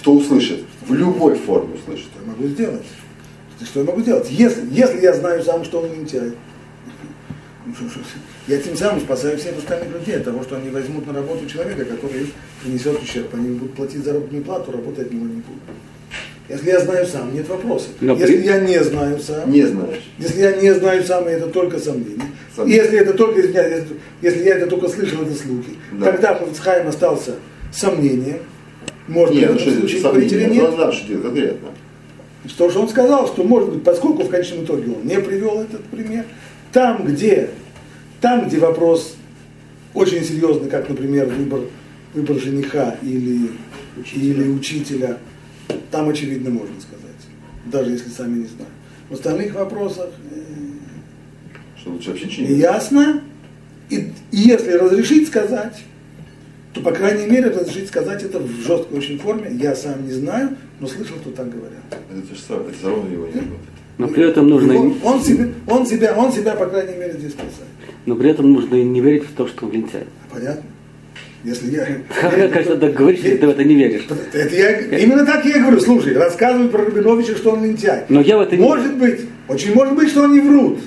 Кто 0.00 0.14
услышит? 0.14 0.64
В 0.88 0.92
любой 0.92 1.36
форме 1.36 1.74
услышит. 1.74 2.06
что 2.06 2.20
я 2.20 2.26
могу 2.32 2.46
сделать. 2.48 2.82
Что 3.62 3.80
я 3.80 3.86
могу 3.86 4.00
делать? 4.00 4.28
Если, 4.30 4.62
если 4.72 5.00
я 5.00 5.14
знаю 5.14 5.40
сам, 5.44 5.64
что 5.64 5.80
он 5.82 5.92
лентяй, 5.92 6.32
ну, 7.66 7.72
я 8.46 8.58
тем 8.58 8.76
самым 8.76 9.00
спасаю 9.00 9.38
всех 9.38 9.56
остальных 9.58 9.92
людей 9.92 10.16
от 10.16 10.24
того, 10.24 10.42
что 10.42 10.56
они 10.56 10.68
возьмут 10.70 11.06
на 11.06 11.12
работу 11.14 11.46
человека, 11.46 11.84
который 11.84 12.20
им 12.22 12.28
принесет 12.62 13.02
ущерб. 13.02 13.32
Они 13.34 13.48
будут 13.56 13.74
платить 13.74 14.04
заработную 14.04 14.42
плату, 14.44 14.72
работать 14.72 15.06
от 15.06 15.12
него 15.12 15.24
не 15.24 15.34
будут. 15.42 15.62
Если 16.48 16.68
я 16.68 16.78
знаю 16.80 17.06
сам, 17.06 17.32
нет 17.34 17.48
вопросов. 17.48 17.88
Но 18.02 18.14
Если 18.16 18.36
при- 18.36 18.44
я 18.46 18.60
не 18.60 18.78
знаю 18.84 19.18
сам, 19.18 19.50
Не 19.50 19.62
знаешь. 19.62 20.02
Если 20.18 20.40
я 20.42 20.52
не 20.56 20.74
знаю 20.74 21.02
сам, 21.02 21.26
и 21.26 21.32
это 21.32 21.46
только 21.46 21.78
сомнение. 21.78 22.20
Сомнение. 22.54 22.82
Если 22.84 22.98
это 22.98 23.14
только, 23.14 23.40
извиняюсь, 23.40 23.72
если, 23.80 23.96
если 24.20 24.44
я 24.48 24.56
это 24.56 24.66
только 24.66 24.88
слышал, 24.88 25.22
это 25.22 25.34
слухи. 25.34 25.70
Да. 25.92 26.12
Тогда 26.12 26.34
Хофицхайм 26.34 26.88
остался 26.88 27.36
сомнением. 27.72 28.40
Может 29.08 29.34
Нет, 29.34 29.52
быть, 29.52 29.52
ну 29.52 29.56
в 29.56 29.60
что 29.60 29.70
этом 29.70 29.78
это 29.84 29.88
случае 29.88 30.02
говорить 30.10 30.32
или? 30.32 30.44
Ну, 30.46 30.54
нет. 30.54 30.64
он 30.64 30.74
знал, 30.74 30.92
что 30.92 31.08
делать 31.08 31.22
конкретно. 31.24 31.68
Что 32.46 32.68
же 32.70 32.78
он 32.78 32.88
сказал, 32.90 33.26
что 33.26 33.42
может 33.42 33.70
быть, 33.72 33.82
поскольку 33.82 34.22
в 34.24 34.28
конечном 34.28 34.64
итоге 34.64 34.92
он 34.92 35.06
не 35.06 35.18
привел 35.20 35.62
этот 35.62 35.82
пример, 35.84 36.24
там, 36.72 37.04
где, 37.06 37.48
там, 38.24 38.48
где 38.48 38.58
вопрос 38.58 39.16
очень 39.92 40.24
серьезный, 40.24 40.70
как, 40.70 40.88
например, 40.88 41.26
выбор, 41.26 41.60
выбор 42.14 42.38
жениха 42.38 42.96
или 43.02 43.50
или 44.14 44.48
учителя, 44.48 45.18
там 45.90 46.08
очевидно 46.08 46.48
можно 46.48 46.80
сказать, 46.80 47.20
даже 47.66 47.90
если 47.90 48.08
сами 48.08 48.38
не 48.38 48.46
знаем. 48.46 48.72
В 49.10 49.12
остальных 49.12 49.54
вопросах 49.54 50.08
э, 50.30 50.40
Что 51.78 51.90
лучше 51.90 52.12
вообще 52.12 52.46
не 52.46 52.54
ясно, 52.54 53.22
и, 53.90 54.10
и 54.30 54.36
если 54.36 54.70
разрешить 54.70 55.28
сказать, 55.28 55.84
то, 56.72 56.80
по 56.80 56.92
крайней 56.92 57.26
мере, 57.26 57.50
разрешить 57.50 57.88
сказать 57.88 58.22
это 58.22 58.38
в 58.38 58.48
жесткой 58.62 58.98
очень 59.00 59.18
форме. 59.18 59.50
Я 59.52 59.76
сам 59.76 60.02
не 60.06 60.12
знаю, 60.12 60.56
но 60.80 60.86
слышал, 60.86 61.18
что 61.18 61.30
так 61.30 61.50
говорят. 61.50 61.82
Это 61.90 62.26
то 62.26 62.34
же 62.34 62.40
самое, 62.40 62.68
это 62.70 62.78
все 62.78 62.88
равно 62.88 63.12
его 63.12 63.26
не 63.26 63.34
работает. 63.34 63.73
Но 63.98 64.08
при 64.08 64.24
этом 64.28 64.48
нужно, 64.48 64.76
Он, 64.76 64.94
он, 65.04 65.20
себе, 65.22 65.52
он, 65.68 65.86
себя, 65.86 66.14
он 66.16 66.32
себя, 66.32 66.54
по 66.54 66.66
крайней 66.66 66.96
мере, 66.98 67.12
здесь 67.18 67.30
спасает. 67.32 67.68
но 68.06 68.16
при 68.16 68.30
этом 68.30 68.52
нужно 68.52 68.74
и 68.76 68.82
не 68.82 69.00
верить 69.00 69.24
в 69.24 69.34
то, 69.34 69.46
что 69.46 69.66
он 69.66 69.72
лентяй. 69.72 70.04
Понятно? 70.32 70.62
Если 71.44 71.70
я... 71.70 71.86
Мне 72.36 72.48
кажется, 72.48 72.76
так 72.76 72.94
говоришь, 72.94 73.20
если 73.20 73.36
ты 73.36 73.46
в 73.46 73.50
это 73.50 73.62
не 73.64 73.74
веришь. 73.74 74.06
Это 74.32 74.54
я, 74.56 74.80
именно 74.98 75.24
так 75.26 75.44
я 75.44 75.58
и 75.58 75.60
говорю. 75.60 75.78
Слушай, 75.80 76.14
рассказывают 76.14 76.72
про 76.72 76.84
Рубиновича, 76.86 77.34
что 77.36 77.50
он 77.52 77.64
лентяй. 77.64 78.04
Но 78.08 78.20
я 78.22 78.38
в 78.38 78.40
это 78.40 78.56
не 78.56 78.62
Может 78.62 78.96
быть, 78.96 79.20
очень 79.46 79.74
может 79.74 79.94
быть, 79.94 80.08
что 80.08 80.24
они 80.24 80.40
врут. 80.40 80.78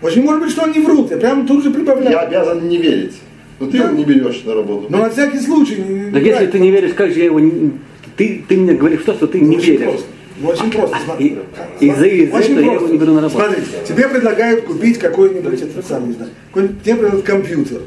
Очень 0.00 0.22
может 0.22 0.42
быть, 0.42 0.50
что 0.52 0.62
они 0.64 0.78
врут. 0.80 1.10
Я 1.10 1.16
прямо 1.16 1.44
тут 1.46 1.64
же 1.64 1.70
прибавляю. 1.72 2.12
Я 2.12 2.20
обязан 2.20 2.68
не 2.68 2.78
верить. 2.78 3.16
Но 3.58 3.66
ты 3.66 3.78
Да. 3.78 3.84
его 3.88 3.96
не 3.96 4.04
берешь 4.04 4.44
на 4.44 4.54
работу. 4.54 4.86
Но 4.88 4.98
на 4.98 5.10
всякий 5.10 5.40
случай. 5.40 5.74
не- 5.82 6.12
Так 6.12 6.22
не 6.22 6.28
если 6.28 6.38
брать. 6.44 6.50
ты 6.52 6.58
не 6.60 6.70
веришь, 6.70 6.94
как 6.94 7.10
же 7.12 7.18
я 7.18 7.24
его 7.24 7.40
не... 7.40 7.72
Ты, 8.16 8.44
ты 8.48 8.56
мне 8.56 8.74
говоришь 8.74 9.02
то, 9.04 9.14
что 9.14 9.26
ты 9.26 9.40
не 9.40 9.56
Очень 9.56 9.72
веришь. 9.72 9.82
просто. 9.88 10.06
Ну, 10.40 10.48
очень 10.48 10.70
просто. 10.70 10.96
Смотри. 11.04 11.38
И- 11.80 11.86
из-за- 11.88 12.36
Очень 12.36 12.52
этого 12.58 12.60
я 12.60 12.72
его 12.74 12.88
не 12.88 12.98
беру 12.98 13.14
на 13.14 13.20
работу. 13.22 13.44
Смотрите, 13.44 13.66
тебе 13.86 14.08
предлагают 14.08 14.64
купить 14.64 14.98
какой-нибудь, 14.98 15.60
это 15.60 15.82
сам 15.82 16.08
не 16.08 16.14
знаю, 16.14 16.30
тебе 16.54 16.94
предлагают 16.94 17.24
компьютер. 17.24 17.82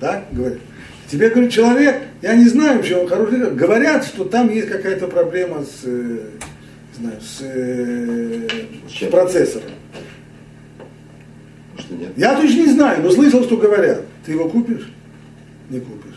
Так, 0.00 0.24
говорят. 0.32 0.58
Тебе 1.08 1.28
говорит 1.30 1.52
человек, 1.52 1.96
я 2.22 2.34
не 2.34 2.48
знаю, 2.48 2.78
вообще 2.78 2.96
он 2.96 3.06
хороший, 3.06 3.50
говорят, 3.52 4.04
что 4.04 4.24
там 4.24 4.50
есть 4.50 4.68
какая-то 4.68 5.06
проблема 5.06 5.62
с, 5.62 5.82
э, 5.84 6.18
знаю, 6.98 7.16
с, 7.20 7.38
э, 7.42 8.48
С 8.88 9.10
процессором. 9.10 9.68
И 11.90 11.94
нет. 11.94 12.10
Я 12.16 12.34
точно 12.40 12.56
не 12.60 12.72
знаю, 12.72 13.02
но 13.02 13.10
слышал, 13.10 13.42
что 13.44 13.56
говорят. 13.56 14.02
Ты 14.24 14.32
его 14.32 14.48
купишь? 14.48 14.90
Не 15.70 15.80
купишь. 15.80 16.14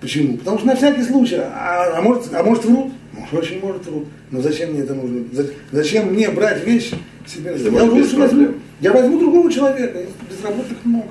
Почему? 0.00 0.36
Потому 0.36 0.58
что 0.58 0.66
на 0.68 0.76
всякий 0.76 1.02
случай. 1.02 1.36
А, 1.40 1.94
а 1.96 2.02
может, 2.02 2.32
а 2.34 2.42
может 2.42 2.64
врут? 2.64 2.92
Очень 3.32 3.60
может 3.60 3.82
труд. 3.82 4.06
Но 4.30 4.40
зачем 4.40 4.70
мне 4.72 4.80
это 4.82 4.94
нужно? 4.94 5.24
За- 5.32 5.48
Зачем 5.72 6.12
мне 6.12 6.30
брать 6.30 6.64
вещи 6.64 6.94
себе? 7.26 7.52
Если 7.52 7.70
Я 7.70 7.84
лучше 7.84 8.16
возьму, 8.16 8.48
я 8.80 8.92
возьму 8.92 9.18
другого 9.18 9.50
человека. 9.52 10.00
Безработных 10.30 10.84
много. 10.84 11.08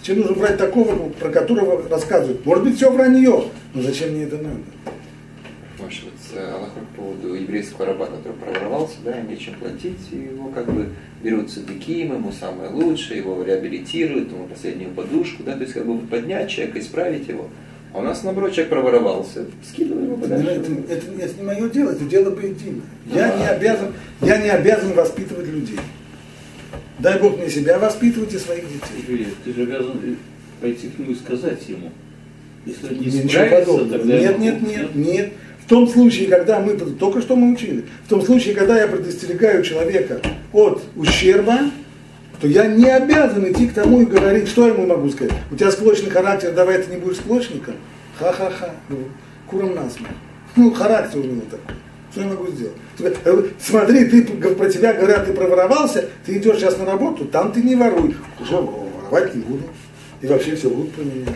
Зачем 0.00 0.18
нужно 0.18 0.34
брать 0.36 0.58
такого, 0.58 1.08
про 1.10 1.30
которого 1.30 1.88
рассказывают? 1.88 2.44
Может 2.44 2.64
быть, 2.64 2.76
все 2.76 2.90
вранье. 2.90 3.44
Но 3.74 3.82
зачем 3.82 4.10
мне 4.10 4.24
это 4.24 4.36
надо? 4.36 4.58
Маша, 5.82 6.02
вот 6.04 6.38
э, 6.38 6.50
Аллах 6.52 6.70
по 6.72 7.02
поводу 7.02 7.34
еврейского 7.34 7.86
раба, 7.86 8.06
который 8.06 8.32
проворовался, 8.34 8.96
да, 9.04 9.18
им 9.18 9.28
нечем 9.28 9.54
платить, 9.54 9.98
и 10.12 10.16
его 10.16 10.48
как 10.48 10.72
бы 10.72 10.88
берут 11.22 11.50
садиким, 11.50 12.12
ему 12.14 12.32
самое 12.32 12.70
лучшее, 12.70 13.18
его 13.20 13.42
реабилитируют, 13.42 14.30
ему 14.30 14.46
последнюю 14.46 14.90
подушку, 14.92 15.42
да, 15.42 15.54
то 15.54 15.62
есть 15.62 15.72
как 15.74 15.84
бы 15.86 15.98
поднять 16.06 16.48
человека, 16.50 16.78
исправить 16.78 17.28
его. 17.28 17.48
А 17.94 17.98
у 17.98 18.02
нас, 18.02 18.24
наоборот, 18.24 18.50
человек 18.52 18.70
проворовался, 18.70 19.46
скидываем 19.62 20.06
его 20.06 20.16
подальше. 20.16 20.48
Это, 20.50 20.72
это- 20.92 21.06
это 21.22 21.40
не 21.40 21.46
мое 21.46 21.68
дело, 21.70 21.90
это 21.92 22.04
дело 22.04 22.30
Бейдина. 22.30 22.82
Я 23.06 23.28
Да. 23.28 23.36
не 23.38 23.46
обязан, 23.46 23.92
я 24.20 24.38
не 24.38 24.48
обязан 24.50 24.94
воспитывать 24.94 25.46
людей. 25.46 25.78
Дай 26.98 27.20
Бог 27.20 27.38
мне 27.38 27.48
себя 27.48 27.78
воспитывать 27.78 28.34
и 28.34 28.38
своих 28.38 28.64
детей. 28.64 29.04
Юрий, 29.06 29.28
ты 29.44 29.54
же 29.54 29.62
обязан 29.62 29.92
пойти 30.60 30.88
к 30.88 30.98
нему 30.98 31.12
и 31.12 31.14
сказать 31.14 31.68
ему. 31.68 31.92
Если 32.66 32.88
он 32.88 32.94
не 32.94 33.06
Ничего 33.06 33.28
справится, 33.28 33.58
подобного. 33.72 33.98
тогда... 33.98 34.18
Нет, 34.18 34.38
нет, 34.40 34.62
нет, 34.62 34.94
нет. 34.96 35.32
В 35.64 35.68
том 35.68 35.86
случае, 35.86 36.26
когда 36.28 36.58
мы, 36.58 36.74
только 36.74 37.22
что 37.22 37.36
мы 37.36 37.52
учили, 37.52 37.84
в 38.06 38.08
том 38.08 38.22
случае, 38.22 38.54
когда 38.56 38.80
я 38.80 38.88
предостерегаю 38.88 39.62
человека 39.62 40.20
от 40.52 40.82
ущерба, 40.96 41.70
то 42.40 42.46
я 42.46 42.66
не 42.66 42.88
обязан 42.88 43.50
идти 43.50 43.68
к 43.68 43.74
тому 43.74 44.02
и 44.02 44.06
говорить, 44.06 44.48
что 44.48 44.66
я 44.66 44.74
ему 44.74 44.86
могу 44.86 45.08
сказать. 45.10 45.32
У 45.50 45.56
тебя 45.56 45.70
склочный 45.70 46.10
характер, 46.10 46.52
давай 46.52 46.82
ты 46.82 46.90
не 46.90 46.98
будешь 46.98 47.16
склочником. 47.16 47.74
Ха-ха-ха. 48.18 48.70
Ну, 48.88 48.98
куром 49.48 49.74
насмех. 49.74 50.08
Ну, 50.56 50.72
характер 50.72 51.20
у 51.20 51.24
него 51.24 51.42
такой. 51.50 51.74
Что 52.12 52.20
я 52.20 52.26
могу 52.28 52.46
сделать? 52.48 52.76
Э, 53.24 53.42
Смотри, 53.58 54.04
ты 54.04 54.22
про 54.22 54.70
тебя 54.70 54.92
говорят, 54.92 55.26
ты 55.26 55.32
проворовался, 55.32 56.08
ты 56.24 56.38
идешь 56.38 56.58
сейчас 56.58 56.78
на 56.78 56.84
работу, 56.84 57.24
там 57.24 57.50
ты 57.50 57.60
не 57.62 57.74
воруй. 57.74 58.14
Уже 58.40 58.56
воровать 58.56 59.34
не 59.34 59.42
буду. 59.42 59.64
И 60.20 60.26
вообще 60.26 60.54
все 60.54 60.68
врут 60.68 60.92
про 60.92 61.02
меня. 61.02 61.26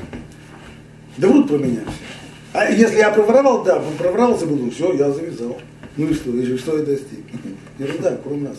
Да 1.17 1.29
врут 1.29 1.49
про 1.49 1.59
меня 1.59 1.81
все. 1.81 2.05
А 2.53 2.71
если 2.71 2.99
я 2.99 3.11
проворовал, 3.11 3.63
да, 3.63 3.83
проворовался 3.99 4.47
буду, 4.47 4.71
все, 4.71 4.93
я 4.95 5.11
завязал. 5.11 5.59
Ну 5.97 6.07
и 6.09 6.15
что, 6.15 6.31
и 6.31 6.57
что 6.57 6.79
я 6.79 6.85
достиг? 6.85 7.25
Ерунда, 7.79 8.19
кроме 8.23 8.49
нас. 8.49 8.59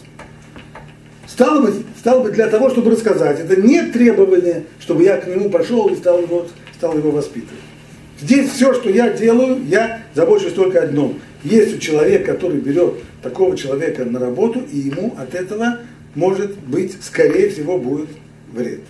Стало 1.39 1.61
быть, 1.61 1.85
стало 1.97 2.21
быть, 2.21 2.33
для 2.33 2.49
того, 2.49 2.69
чтобы 2.69 2.91
рассказать, 2.91 3.39
это 3.39 3.55
не 3.61 3.81
требование, 3.83 4.65
чтобы 4.81 5.03
я 5.03 5.15
к 5.15 5.25
нему 5.25 5.49
пошел 5.49 5.87
и 5.87 5.95
стал 5.95 6.21
его, 6.21 6.45
стал 6.75 6.97
его 6.97 7.11
воспитывать. 7.11 7.61
Здесь 8.19 8.49
все, 8.49 8.73
что 8.73 8.89
я 8.89 9.11
делаю, 9.11 9.65
я 9.65 10.03
забочусь 10.13 10.51
только 10.51 10.81
о 10.81 10.83
одном. 10.83 11.17
Есть 11.45 11.77
у 11.77 11.79
человека, 11.79 12.33
который 12.33 12.59
берет 12.59 12.95
такого 13.23 13.55
человека 13.55 14.03
на 14.03 14.19
работу, 14.19 14.61
и 14.69 14.79
ему 14.79 15.15
от 15.17 15.33
этого, 15.33 15.79
может 16.13 16.59
быть, 16.59 16.97
скорее 17.01 17.49
всего, 17.49 17.77
будет 17.77 18.09
вред. 18.51 18.81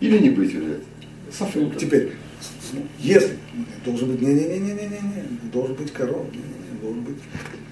Или 0.00 0.18
не 0.18 0.30
быть 0.30 0.54
вред. 0.54 0.82
Софек. 1.30 1.76
Теперь, 1.78 2.10
если 2.98 3.34
должен 3.84 4.10
быть, 4.10 4.22
не-не-не-не-не-не, 4.22 5.50
должен 5.52 5.76
быть 5.76 5.92
коров, 5.92 6.26
не-не-не, 6.32 6.80
должен 6.82 7.02
быть, 7.04 7.18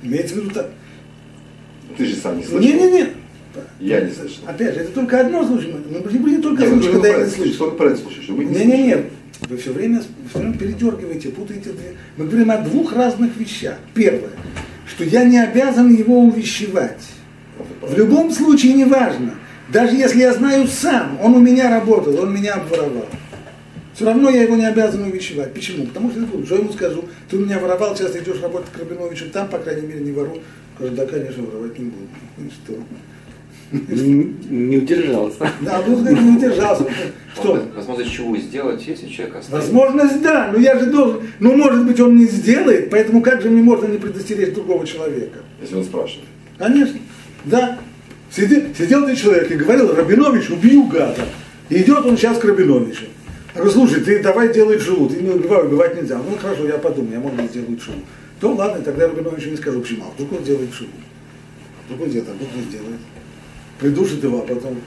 имеется 0.04 0.36
в 0.36 0.38
виду 0.38 0.50
так. 0.50 0.70
Ты 1.98 2.06
же 2.06 2.14
сам 2.14 2.38
не 2.38 2.44
слышал. 2.44 2.60
Не-не-не. 2.60 3.23
Я 3.80 4.00
не 4.00 4.12
слышал. 4.12 4.44
Опять 4.46 4.74
же, 4.74 4.80
это 4.80 4.92
только 4.92 5.20
одно 5.20 5.46
случай. 5.46 5.72
Мы 5.72 6.00
мы 6.00 6.12
не 6.12 6.18
будем 6.18 6.42
только 6.42 6.66
случай, 6.66 6.92
когда 6.92 7.08
я 7.08 7.24
не 7.24 7.30
слышу. 7.30 7.52
что 7.54 7.70
вы 7.70 7.76
правильно 7.76 7.98
слушаете, 7.98 8.24
что 8.24 8.34
вы 8.34 8.44
не 8.44 9.04
вы 9.48 9.56
все 9.56 9.72
время, 9.72 10.02
все 10.30 10.38
время 10.38 10.56
передергиваете, 10.56 11.28
путаете. 11.30 11.70
Мы 12.16 12.26
говорим 12.26 12.50
о 12.50 12.58
двух 12.58 12.94
разных 12.94 13.36
вещах. 13.36 13.76
Первое, 13.92 14.30
что 14.86 15.04
я 15.04 15.24
не 15.24 15.38
обязан 15.38 15.94
его 15.94 16.20
увещевать. 16.20 17.02
В 17.80 17.96
любом 17.96 18.30
случае 18.30 18.74
не 18.74 18.84
важно. 18.84 19.34
Даже 19.72 19.96
если 19.96 20.20
я 20.20 20.32
знаю 20.32 20.66
сам, 20.66 21.18
он 21.22 21.34
у 21.34 21.40
меня 21.40 21.70
работал, 21.70 22.18
он 22.20 22.34
меня 22.34 22.54
обворовал. 22.54 23.06
Все 23.94 24.06
равно 24.06 24.28
я 24.28 24.42
его 24.42 24.56
не 24.56 24.66
обязан 24.66 25.04
увещевать. 25.04 25.54
Почему? 25.54 25.86
Потому 25.86 26.10
что 26.10 26.20
я 26.54 26.60
ему 26.60 26.72
скажу? 26.72 27.04
Ты 27.30 27.36
у 27.36 27.40
меня 27.40 27.58
воровал, 27.58 27.96
сейчас 27.96 28.10
ты 28.10 28.18
идешь 28.18 28.42
работать 28.42 28.70
к 28.72 28.78
Рабиновичу, 28.78 29.30
там, 29.30 29.48
по 29.48 29.58
крайней 29.58 29.86
мере, 29.86 30.00
не 30.00 30.12
вору. 30.12 30.40
Скажу, 30.76 30.94
да, 30.94 31.06
конечно, 31.06 31.44
воровать 31.44 31.78
не 31.78 31.86
буду. 31.86 32.08
Ну 32.36 32.50
что? 32.50 32.74
Не, 33.74 34.78
удержался. 34.78 35.50
Да, 35.60 35.82
ну, 35.86 35.98
не 36.00 36.36
удержался. 36.36 36.84
Что? 37.34 37.52
Возможно- 37.54 37.72
Возможно, 37.74 38.04
чего 38.04 38.36
сделать, 38.36 38.86
если 38.86 39.08
человек 39.08 39.36
оставит. 39.36 39.64
Возможность, 39.64 40.22
да, 40.22 40.50
но 40.52 40.58
я 40.58 40.78
же 40.78 40.86
должен, 40.86 41.22
ну, 41.40 41.56
может 41.56 41.84
быть, 41.86 41.98
он 42.00 42.16
не 42.16 42.26
сделает, 42.26 42.90
поэтому 42.90 43.20
как 43.22 43.42
же 43.42 43.50
мне 43.50 43.62
можно 43.62 43.86
не 43.86 43.98
предостеречь 43.98 44.54
другого 44.54 44.86
человека? 44.86 45.38
Если 45.60 45.74
он 45.74 45.84
спрашивает. 45.84 46.28
Конечно, 46.58 46.98
да. 47.44 47.78
Сидел, 48.30 48.62
сидел 48.76 49.06
ты 49.06 49.16
человек 49.16 49.50
и 49.50 49.54
говорил, 49.56 49.94
Рабинович, 49.94 50.50
убью 50.50 50.84
гада. 50.84 51.22
И 51.68 51.82
идет 51.82 52.04
он 52.04 52.16
сейчас 52.16 52.38
к 52.38 52.44
Рабиновичу. 52.44 53.04
Я 53.54 53.60
говорю, 53.60 53.70
слушай, 53.72 54.00
ты 54.00 54.20
давай 54.22 54.52
делай 54.52 54.78
джулу, 54.78 55.08
ты 55.08 55.20
не 55.20 55.30
убивай, 55.30 55.64
убивать 55.64 56.00
нельзя. 56.00 56.18
Ну 56.18 56.36
хорошо, 56.36 56.66
я 56.66 56.78
подумаю, 56.78 57.14
я 57.14 57.20
быть 57.20 57.50
сделаю 57.50 57.76
джулу. 57.78 57.98
То 58.40 58.52
ладно, 58.52 58.82
тогда 58.82 59.06
Рабиновичу 59.08 59.50
не 59.50 59.56
скажу, 59.56 59.80
почему. 59.80 60.04
А 60.04 60.14
вдруг 60.14 60.38
он 60.38 60.44
делает 60.44 60.70
джулу? 60.72 60.90
Вдруг 61.86 62.02
он 62.02 62.10
делает, 62.10 62.30
а 62.30 62.34
вдруг 62.34 62.48
не 62.56 62.62
сделает. 62.62 63.00
Придушит 63.78 64.22
его, 64.22 64.38
а 64.38 64.42
потом... 64.42 64.78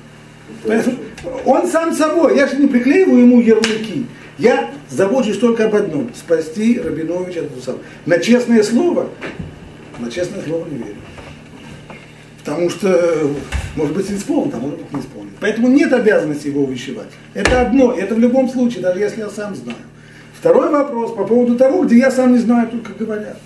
Он 1.45 1.67
сам 1.67 1.93
собой, 1.93 2.38
я 2.38 2.47
же 2.47 2.58
не 2.58 2.67
приклеиваю 2.67 3.19
ему 3.19 3.41
ярлыки. 3.41 4.06
Я 4.38 4.69
забочусь 4.89 5.39
только 5.39 5.65
об 5.65 5.76
одном, 5.76 6.12
спасти 6.13 6.80
Рабиновича 6.80 7.41
от 7.41 7.54
Тусава. 7.54 7.80
На 8.06 8.19
честное 8.19 8.63
слово, 8.63 9.10
на 10.00 10.12
честное 10.12 10.43
слово 10.43 10.65
не 10.69 10.78
верю. 10.78 10.95
Потому 12.39 12.69
что, 12.69 13.30
может 13.76 13.95
быть, 13.95 14.10
исполнит, 14.12 14.54
а 14.54 14.58
может 14.58 14.78
быть, 14.78 14.93
не 14.93 15.00
исполнит. 15.02 15.34
Поэтому 15.41 15.67
нет 15.67 15.91
обязанности 15.91 16.47
его 16.47 16.63
увещевать. 16.63 17.10
Это 17.34 17.62
одно, 17.62 17.93
это 17.93 18.15
в 18.15 18.19
любом 18.19 18.47
случае, 18.47 18.84
даже 18.84 19.00
если 19.00 19.21
я 19.21 19.30
сам 19.30 19.56
знаю. 19.56 19.78
Второй 20.39 20.69
вопрос 20.69 21.13
по 21.15 21.26
поводу 21.26 21.58
того, 21.58 21.84
где 21.84 21.97
я 21.97 22.12
сам 22.12 22.34
не 22.34 22.38
знаю, 22.38 22.69
только 22.69 22.93
говорят. 22.93 23.39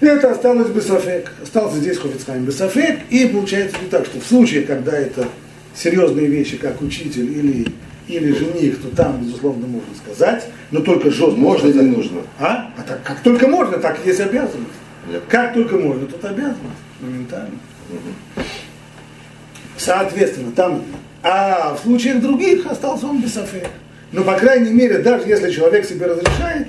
Это 0.00 0.32
осталось 0.32 0.68
Бесафек. 0.68 1.32
Остался 1.42 1.78
здесь 1.78 1.98
Хофицхайм 1.98 2.44
Бесафек. 2.44 3.00
И 3.10 3.26
получается 3.26 3.76
не 3.82 3.88
так, 3.88 4.06
что 4.06 4.20
в 4.20 4.24
случае, 4.24 4.62
когда 4.62 4.92
это 4.96 5.26
серьезные 5.74 6.26
вещи, 6.26 6.56
как 6.58 6.82
учитель 6.82 7.30
или, 7.30 7.66
или 8.08 8.32
жених, 8.32 8.80
то 8.82 8.94
там, 8.94 9.22
безусловно, 9.22 9.66
можно 9.66 9.94
сказать, 9.94 10.48
но 10.70 10.80
только 10.80 11.10
жестко 11.10 11.36
Можно 11.36 11.68
или 11.68 11.80
нужно? 11.82 12.20
А? 12.38 12.72
А 12.76 12.82
так, 12.82 13.02
как 13.02 13.20
только 13.22 13.46
можно, 13.48 13.78
так 13.78 13.98
и 14.04 14.08
есть 14.08 14.20
обязанность. 14.20 14.72
Нет. 15.10 15.22
Как 15.28 15.54
только 15.54 15.76
можно, 15.76 16.06
тут 16.06 16.24
обязанность. 16.24 16.60
Моментально. 17.00 17.56
Соответственно, 19.76 20.52
там, 20.52 20.82
а 21.22 21.74
в 21.74 21.82
случаях 21.82 22.20
других 22.20 22.66
остался 22.66 23.06
он 23.06 23.20
без 23.20 23.34
софек. 23.34 23.68
Но, 24.12 24.24
по 24.24 24.34
крайней 24.34 24.72
мере, 24.72 24.98
даже 24.98 25.28
если 25.28 25.50
человек 25.50 25.84
себе 25.84 26.06
разрешает 26.06 26.68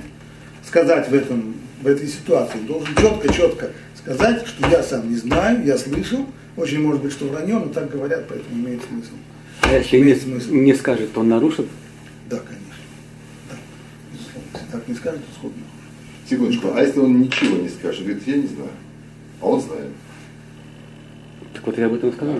сказать 0.66 1.08
в, 1.08 1.14
этом, 1.14 1.54
в 1.80 1.86
этой 1.86 2.08
ситуации, 2.08 2.58
он 2.58 2.66
должен 2.66 2.94
четко-четко 2.96 3.70
сказать, 3.96 4.46
что 4.46 4.68
я 4.68 4.82
сам 4.82 5.08
не 5.10 5.16
знаю, 5.16 5.64
я 5.64 5.76
слышал, 5.78 6.26
очень 6.56 6.80
может 6.80 7.02
быть, 7.02 7.12
что 7.12 7.26
вранье, 7.26 7.54
но 7.58 7.66
так 7.68 7.90
говорят, 7.90 8.26
поэтому 8.28 8.56
имеет 8.66 8.82
смысл. 8.84 9.12
А 9.62 9.72
если 9.72 9.96
не, 9.96 10.02
Имеет 10.04 10.22
смысл. 10.22 10.52
не 10.54 10.74
скажет, 10.74 11.12
то 11.12 11.20
он 11.20 11.28
нарушит. 11.28 11.66
Да, 12.28 12.38
конечно. 12.38 12.64
Да, 13.50 13.56
безусловно. 14.12 14.48
Если 14.54 14.70
так 14.72 14.88
не 14.88 14.94
скажет, 14.94 15.20
то 15.26 15.34
сходно. 15.34 15.62
Секундочку, 16.28 16.68
а 16.74 16.80
если 16.82 17.00
он 17.00 17.20
ничего 17.20 17.56
не 17.58 17.68
скажет, 17.68 18.04
говорит, 18.04 18.22
я 18.26 18.36
не 18.36 18.46
знаю. 18.46 18.70
А 19.40 19.46
он 19.46 19.60
знает. 19.60 19.90
Так 21.54 21.66
вот 21.66 21.78
я 21.78 21.86
об 21.86 21.94
этом 21.94 22.12
сказал. 22.12 22.36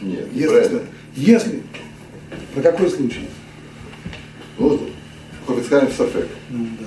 Нет, 0.00 0.28
Если, 0.32 0.48
правильно. 0.48 0.80
если, 1.16 1.62
про 2.54 2.62
какой 2.62 2.88
случай? 2.90 3.28
Ну, 4.58 4.68
вот, 4.68 4.90
Хофицхайм 5.46 5.90
Софек. 5.90 6.28
Ну, 6.50 6.66
да. 6.80 6.86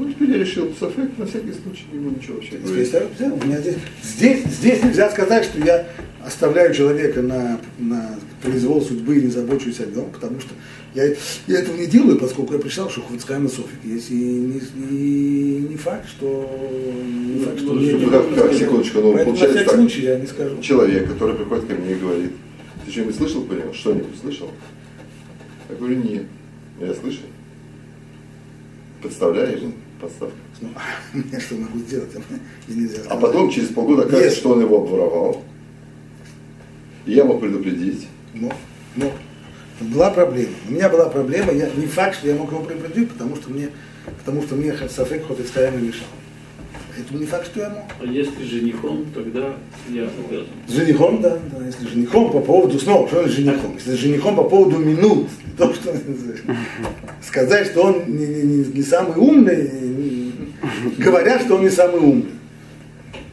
Ну, 0.00 0.10
теперь 0.10 0.30
я 0.30 0.38
решил 0.38 0.72
Софек, 0.80 1.10
на 1.18 1.26
всякий 1.26 1.52
случай, 1.52 1.84
не 1.92 1.98
буду 1.98 2.16
ничего 2.16 2.36
вообще. 2.36 2.58
Здесь, 2.64 2.90
у 2.94 3.46
меня 3.46 3.60
здесь, 3.60 3.76
здесь, 4.02 4.44
здесь 4.46 4.82
нельзя 4.82 5.10
сказать, 5.10 5.44
что 5.44 5.62
я 5.62 5.86
оставляю 6.24 6.74
человека 6.74 7.20
на, 7.20 7.60
на 7.78 8.18
произвол 8.42 8.80
судьбы 8.80 9.18
и 9.18 9.22
не 9.24 9.30
забочусь 9.30 9.78
о 9.80 9.84
нем, 9.84 10.06
потому 10.10 10.40
что 10.40 10.54
я, 10.94 11.04
я 11.04 11.58
этого 11.58 11.76
не 11.76 11.86
делаю, 11.86 12.18
поскольку 12.18 12.54
я 12.54 12.58
прочитал, 12.58 12.88
что 12.88 13.02
Хуцкайм 13.02 13.44
и 13.44 13.50
Софик 13.50 13.84
есть, 13.84 14.10
и 14.10 14.14
не, 14.14 14.60
и 14.90 15.66
не 15.68 15.76
факт, 15.76 16.08
что 16.08 16.48
не 17.04 17.44
факт, 17.44 17.58
что 17.58 17.74
Ну, 17.74 17.80
мне 17.80 17.92
ну, 17.92 17.98
не 17.98 18.06
нужно. 18.06 18.36
как, 18.36 18.54
секундочку, 18.54 19.00
ну, 19.00 19.12
на 19.12 19.24
получается 19.24 19.58
всякий 19.58 19.68
так. 19.68 19.80
случай 19.80 20.02
я 20.02 20.18
не 20.18 20.26
скажу. 20.26 20.62
Человек, 20.62 21.12
который 21.12 21.34
приходит 21.36 21.66
ко 21.66 21.74
мне 21.74 21.92
и 21.92 21.96
говорит, 21.96 22.32
ты 22.86 22.90
что-нибудь 22.90 23.16
слышал 23.16 23.42
про 23.42 23.54
него? 23.56 23.74
Что-нибудь 23.74 24.18
слышал? 24.18 24.50
Я 25.68 25.76
говорю, 25.76 25.96
нет. 25.96 26.22
Я 26.80 26.94
слышал. 26.94 27.26
Представляешь? 29.02 29.60
Подставка. 30.00 30.34
Ну, 30.60 30.70
я 31.32 31.40
что 31.40 31.54
могу 31.56 31.78
сделать? 31.78 32.10
Мне 32.66 32.82
нельзя 32.82 33.02
А 33.08 33.16
потом 33.16 33.50
через 33.50 33.68
полгода 33.68 34.16
Если- 34.16 34.40
что 34.40 34.50
он 34.50 34.60
его 34.60 34.82
обворовал. 34.82 35.44
И 37.06 37.12
я 37.12 37.24
мог 37.24 37.40
предупредить. 37.40 38.06
Мог, 38.34 38.52
мог. 38.96 39.12
Была 39.80 40.10
проблема. 40.10 40.52
У 40.68 40.72
меня 40.72 40.88
была 40.88 41.08
проблема, 41.08 41.52
я, 41.52 41.70
не 41.70 41.86
факт, 41.86 42.16
что 42.18 42.28
я 42.28 42.34
мог 42.34 42.50
его 42.52 42.62
предупредить, 42.62 43.10
потому 43.10 43.36
что 43.36 43.50
мне, 43.50 43.70
потому 44.18 44.42
что 44.42 44.54
мне 44.54 44.74
Сафек 44.88 45.26
Хотицкая 45.26 45.70
мешал. 45.70 46.06
Это 47.00 47.14
не 47.14 47.26
факт, 47.26 47.46
что 47.46 47.60
я 47.60 47.70
мог. 47.70 47.84
А 48.00 48.04
если 48.04 48.44
женихом, 48.44 49.06
тогда 49.14 49.56
я 49.88 50.02
обязан. 50.02 50.48
С 50.66 50.72
женихом, 50.72 51.22
да, 51.22 51.38
да. 51.50 51.66
Если 51.66 51.86
женихом 51.86 52.30
по 52.30 52.40
поводу, 52.40 52.78
снова, 52.78 53.08
что 53.08 53.26
с 53.26 53.30
женихом? 53.30 53.74
Если 53.74 53.94
женихом 53.94 54.36
по 54.36 54.44
поводу 54.44 54.78
минут, 54.78 55.28
то, 55.56 55.72
что 55.72 55.94
сказать, 57.22 57.68
что 57.68 57.84
он 57.84 58.04
не, 58.06 58.26
не, 58.26 58.64
не 58.64 58.82
самый 58.82 59.16
умный, 59.16 59.70
говорят, 60.98 61.42
что 61.42 61.56
он 61.56 61.62
не 61.62 61.70
самый 61.70 62.00
умный. 62.00 62.32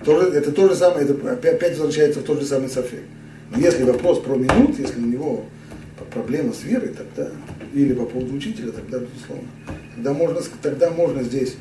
Тоже, 0.05 0.29
это 0.29 0.51
то 0.51 0.69
же 0.69 0.75
самое, 0.75 1.05
это 1.05 1.31
опять, 1.31 1.77
возвращается 1.77 2.21
в 2.21 2.23
тот 2.23 2.39
же 2.39 2.45
самый 2.45 2.69
софек. 2.69 3.03
Но 3.51 3.59
если 3.59 3.83
вопрос 3.83 4.19
про 4.19 4.35
минут, 4.35 4.79
если 4.79 4.99
у 4.99 5.05
него 5.05 5.45
проблема 6.13 6.53
с 6.53 6.63
верой, 6.63 6.89
тогда, 6.89 7.31
или 7.73 7.93
по 7.93 8.05
поводу 8.05 8.33
учителя, 8.33 8.71
тогда, 8.71 8.99
безусловно, 8.99 9.47
тогда 9.95 10.13
можно, 10.13 10.39
тогда 10.61 10.89
можно 10.91 11.23
здесь 11.23 11.55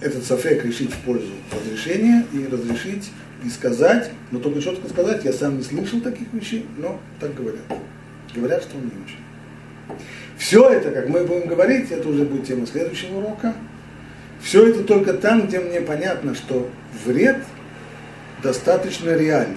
этот 0.00 0.24
софек 0.24 0.64
решить 0.64 0.92
в 0.92 0.98
пользу 1.00 1.32
разрешения 1.52 2.26
и 2.32 2.46
разрешить 2.46 3.10
и 3.44 3.48
сказать, 3.48 4.10
но 4.30 4.38
только 4.38 4.60
четко 4.60 4.88
сказать, 4.88 5.24
я 5.24 5.32
сам 5.32 5.58
не 5.58 5.62
слышал 5.62 6.00
таких 6.00 6.32
вещей, 6.32 6.66
но 6.76 7.00
так 7.18 7.34
говорят. 7.34 7.62
Говорят, 8.34 8.62
что 8.62 8.76
он 8.76 8.84
не 8.84 9.02
учит. 9.02 9.16
Все 10.38 10.68
это, 10.68 10.90
как 10.90 11.08
мы 11.08 11.24
будем 11.24 11.48
говорить, 11.48 11.90
это 11.90 12.08
уже 12.08 12.24
будет 12.24 12.46
тема 12.46 12.66
следующего 12.66 13.18
урока. 13.18 13.54
Все 14.40 14.68
это 14.68 14.84
только 14.84 15.14
там, 15.14 15.46
где 15.46 15.60
мне 15.60 15.80
понятно, 15.80 16.34
что 16.34 16.70
вред 17.04 17.44
достаточно 18.42 19.10
реальный. 19.10 19.56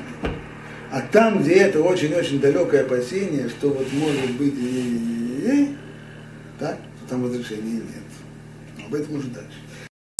А 0.91 1.01
там, 1.01 1.41
где 1.41 1.55
это 1.55 1.81
очень-очень 1.81 2.39
далекое 2.39 2.81
опасение, 2.81 3.49
что 3.49 3.69
вот 3.69 3.91
может 3.93 4.31
быть, 4.31 4.53
так, 6.59 6.77
то 6.77 7.09
там 7.09 7.25
разрешения 7.25 7.73
нет. 7.73 8.85
Об 8.85 8.93
этом 8.93 9.15
уже 9.15 9.27
дальше. 9.27 9.62